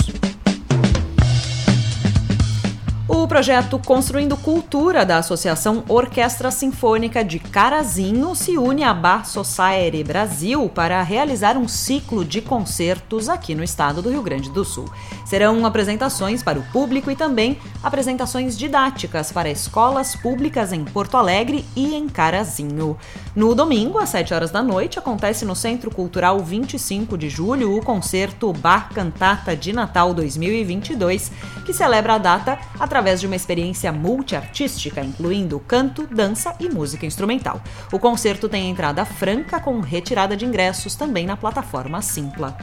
O 3.13 3.27
projeto 3.27 3.77
Construindo 3.77 4.37
Cultura 4.37 5.05
da 5.05 5.19
Associação 5.19 5.83
Orquestra 5.89 6.49
Sinfônica 6.53 7.25
de 7.25 7.41
Carazinho 7.41 8.37
se 8.37 8.57
une 8.57 8.85
à 8.85 8.95
Bar 8.95 9.27
Society 9.27 10.05
Brasil 10.05 10.69
para 10.73 11.03
realizar 11.03 11.57
um 11.57 11.67
ciclo 11.67 12.25
de 12.25 12.41
concertos 12.41 13.29
aqui 13.29 13.53
no 13.53 13.65
estado 13.65 14.01
do 14.01 14.11
Rio 14.11 14.23
Grande 14.23 14.49
do 14.49 14.65
Sul. 14.65 14.85
Serão 15.27 15.67
apresentações 15.67 16.41
para 16.41 16.61
o 16.61 16.63
público 16.71 17.11
e 17.11 17.17
também 17.17 17.59
apresentações 17.83 18.57
didáticas 18.57 19.33
para 19.33 19.51
escolas 19.51 20.15
públicas 20.15 20.73
em 20.73 20.85
Porto 20.85 21.17
Alegre 21.17 21.65
e 21.75 21.97
em 21.97 22.09
Carazinho. 22.09 22.97
No 23.35 23.57
domingo, 23.57 23.99
às 23.99 24.11
7 24.11 24.33
horas 24.33 24.53
da 24.53 24.63
noite, 24.63 25.01
acontece 25.01 25.45
no 25.45 25.57
Centro 25.57 25.91
Cultural 25.91 26.39
25 26.39 27.19
de 27.19 27.29
julho 27.29 27.77
o 27.77 27.85
concerto 27.85 28.53
Bar 28.53 28.91
Cantata 28.95 29.57
de 29.57 29.73
Natal 29.73 30.15
2022, 30.15 31.33
que 31.67 31.73
celebra 31.73 32.15
a 32.15 32.19
data 32.19 32.59
através 32.79 33.00
através 33.01 33.19
de 33.19 33.27
uma 33.27 33.37
experiência 33.37 33.91
multiartística, 33.91 35.01
incluindo 35.01 35.59
canto, 35.61 36.07
dança 36.07 36.55
e 36.61 36.69
música 36.69 37.07
instrumental. 37.07 37.63
O 37.91 37.99
concerto 37.99 38.47
tem 38.47 38.69
entrada 38.69 39.07
franca 39.07 39.59
com 39.59 39.81
retirada 39.81 40.37
de 40.37 40.45
ingressos 40.45 40.95
também 40.95 41.25
na 41.25 41.35
plataforma 41.35 42.03
Simpla. 42.03 42.55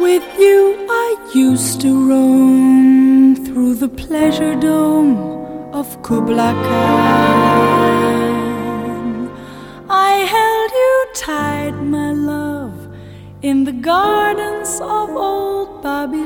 With 0.00 0.22
you, 0.38 0.86
I 0.88 1.16
used 1.34 1.82
to 1.82 1.88
roam 1.88 3.34
through 3.44 3.74
the 3.74 3.88
pleasure 3.88 4.56
dome 4.56 5.18
of 5.74 5.98
Kubla 5.98 6.54
Khan. 6.64 7.76
I 9.90 10.24
held 10.24 10.72
you 10.72 11.06
tight, 11.12 11.74
my 11.82 12.12
love 12.12 12.45
in 13.42 13.64
the 13.64 13.72
gardens 13.72 14.80
of 14.80 15.10
old 15.10 15.82
Babylon. 15.82 16.24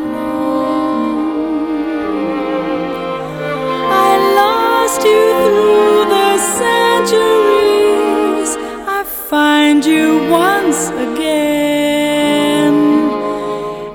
I 3.92 4.16
lost 4.42 5.02
you 5.02 5.26
through 5.44 6.04
the 6.16 6.38
centuries. 6.62 8.50
I 8.86 9.02
find 9.04 9.84
you 9.84 10.28
once 10.30 10.90
again 10.90 12.74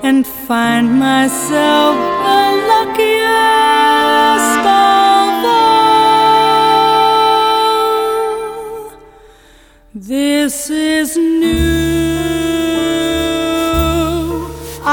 and 0.02 0.26
find 0.26 0.98
myself 0.98 1.75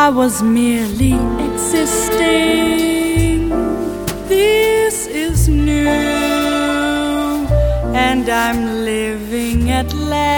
I 0.05 0.09
was 0.09 0.43
merely 0.43 1.13
existing. 1.47 2.59
This 4.27 5.07
is 5.07 5.47
new, 5.47 5.87
and 7.95 8.27
I'm 8.27 8.83
living 8.83 9.71
at 9.71 9.93
last, 9.93 10.31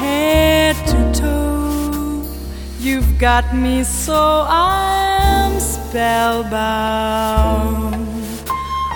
head 0.00 0.74
to 0.88 1.12
toe. 1.20 2.24
You've 2.80 3.16
got 3.20 3.54
me 3.54 3.84
so 3.84 4.44
I'm 4.48 5.60
spellbound. 5.60 6.50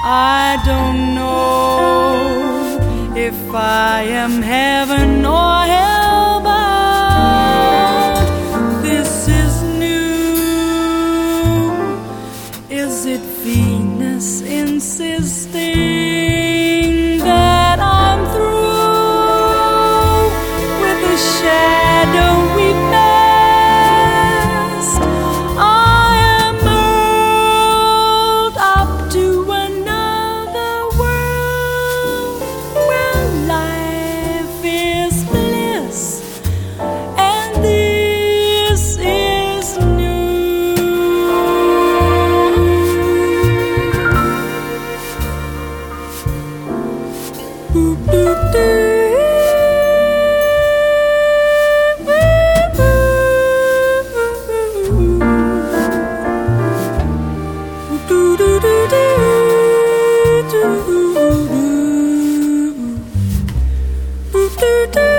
I 0.05 0.61
don't 0.66 1.14
know 1.14 2.80
if 3.14 3.55
I 3.55 4.03
am 4.03 4.42
heaven 4.42 5.24
or 5.24 5.66
hell 5.72 5.91
This 64.62 65.11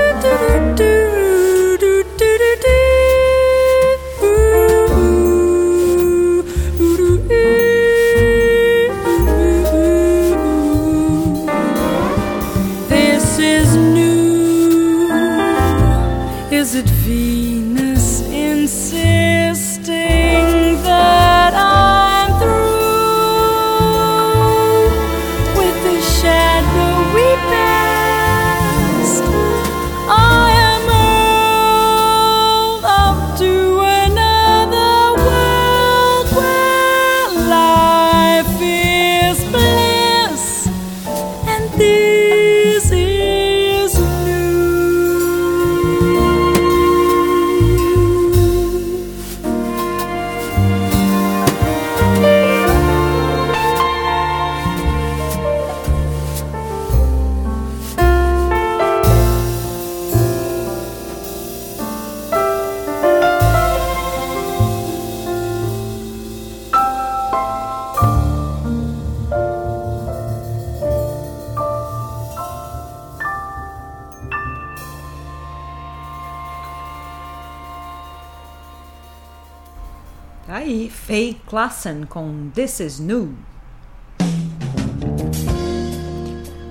Klassen 81.54 82.06
com 82.10 82.50
This 82.50 82.80
Is 82.80 83.00
New. 83.00 83.36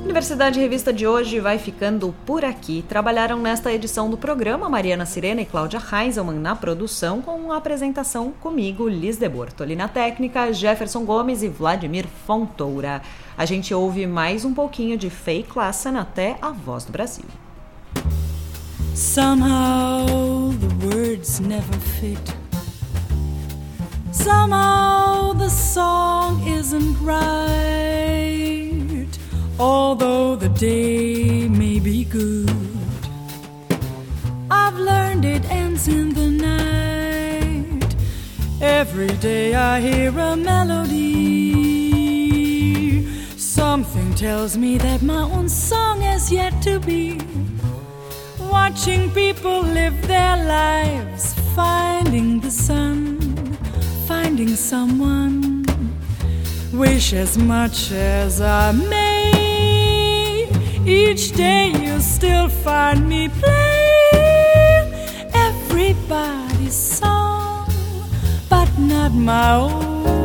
Universidade 0.03 0.59
Revista 0.59 0.93
de 0.93 1.07
hoje 1.07 1.39
vai 1.39 1.57
ficando 1.57 2.13
por 2.27 2.45
aqui. 2.45 2.85
Trabalharam 2.89 3.39
nesta 3.39 3.73
edição 3.73 4.11
do 4.11 4.19
programa 4.19 4.69
Mariana 4.69 5.07
Sirena 5.07 5.41
e 5.41 5.47
Cláudia 5.47 5.81
Heiselman 5.81 6.35
na 6.35 6.57
produção, 6.57 7.23
com 7.23 7.53
a 7.53 7.59
apresentação 7.59 8.33
comigo, 8.33 8.89
Liz 8.89 9.17
de 9.19 9.29
Bortoli 9.29 9.77
na 9.77 9.87
técnica, 9.87 10.53
Jefferson 10.53 11.05
Gomes 11.05 11.45
e 11.45 11.49
Vladimir 11.49 12.09
Fontoura. 12.27 13.03
A 13.39 13.45
gente 13.45 13.73
ouve 13.73 14.05
mais 14.05 14.45
um 14.45 14.53
pouquinho 14.53 14.99
de 14.99 15.09
Faye 15.09 15.45
Klassen 15.45 15.97
até 15.97 16.37
a 16.43 16.51
Voz 16.51 16.85
do 16.85 16.91
Brasil. 16.91 17.27
Somehow 18.97 20.53
the 20.59 20.85
words 20.85 21.39
never 21.39 21.79
fit. 22.01 22.42
Somehow 24.13 25.33
the 25.33 25.49
song 25.49 26.47
isn't 26.47 27.01
right. 27.01 27.49
Although 29.59 30.37
the 30.37 30.51
day 30.51 31.49
may 31.49 31.81
be 31.81 32.05
good, 32.05 32.51
I've 34.51 34.77
learned 34.77 35.25
it 35.25 35.45
ends 35.51 35.89
in 35.89 36.13
the 36.15 36.29
night. 36.29 37.97
Every 38.61 39.17
day 39.17 39.55
I 39.55 39.81
hear 39.81 40.11
a 40.11 40.37
melody. 40.37 41.23
Something 43.39 44.15
tells 44.15 44.57
me 44.59 44.77
that 44.79 45.01
my 45.03 45.23
own 45.23 45.49
song 45.49 46.03
has 46.03 46.31
yet 46.31 46.61
to 46.63 46.79
be 46.81 47.19
watching 48.51 49.11
people 49.13 49.63
live 49.63 50.07
their 50.07 50.37
lives, 50.45 51.35
finding 51.57 52.41
the 52.41 52.51
sun, 52.51 53.22
finding 54.33 54.57
someone. 54.57 55.63
Wish 56.73 57.13
as 57.13 57.37
much 57.37 57.93
as 57.93 58.41
I 58.41 58.73
may, 58.73 60.49
each 60.87 61.33
day 61.33 61.71
you'll 61.83 62.01
still 62.01 62.49
find 62.49 63.07
me 63.07 63.29
playing 63.29 64.95
everybody's 65.35 66.73
song, 66.73 67.69
but 68.49 68.71
not 68.79 69.13
my 69.13 69.55
own. 69.57 70.22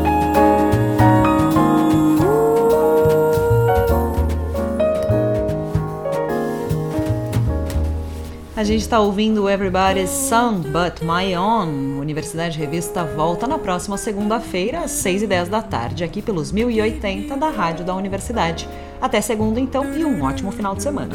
A 8.58 8.64
gente 8.64 8.82
está 8.82 9.00
ouvindo 9.00 9.48
Everybody's 9.48 10.10
Song 10.10 10.62
But 10.62 11.04
My 11.04 11.36
Own. 11.36 12.00
Universidade 12.00 12.58
Revista 12.58 13.04
volta 13.04 13.46
na 13.46 13.60
próxima 13.60 14.00
segunda-feira, 14.00 14.80
às 14.80 14.90
6h10 14.94 15.48
da 15.48 15.62
tarde, 15.62 16.04
aqui 16.04 16.24
pelos 16.24 16.52
1080 16.52 17.38
da 17.38 17.50
Rádio 17.52 17.86
da 17.86 17.94
Universidade. 17.94 18.68
Até 19.00 19.22
segunda, 19.22 19.60
então, 19.60 19.94
e 19.94 20.04
um 20.04 20.24
ótimo 20.24 20.52
final 20.52 20.74
de 20.74 20.82
semana. 20.82 21.14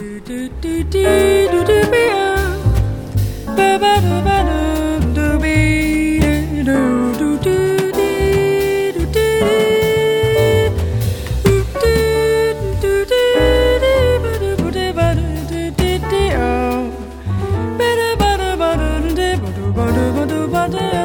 do 6.63 7.39
do 7.39 7.62
badu 19.77 20.05
badu 20.17 20.39
badu 20.53 21.02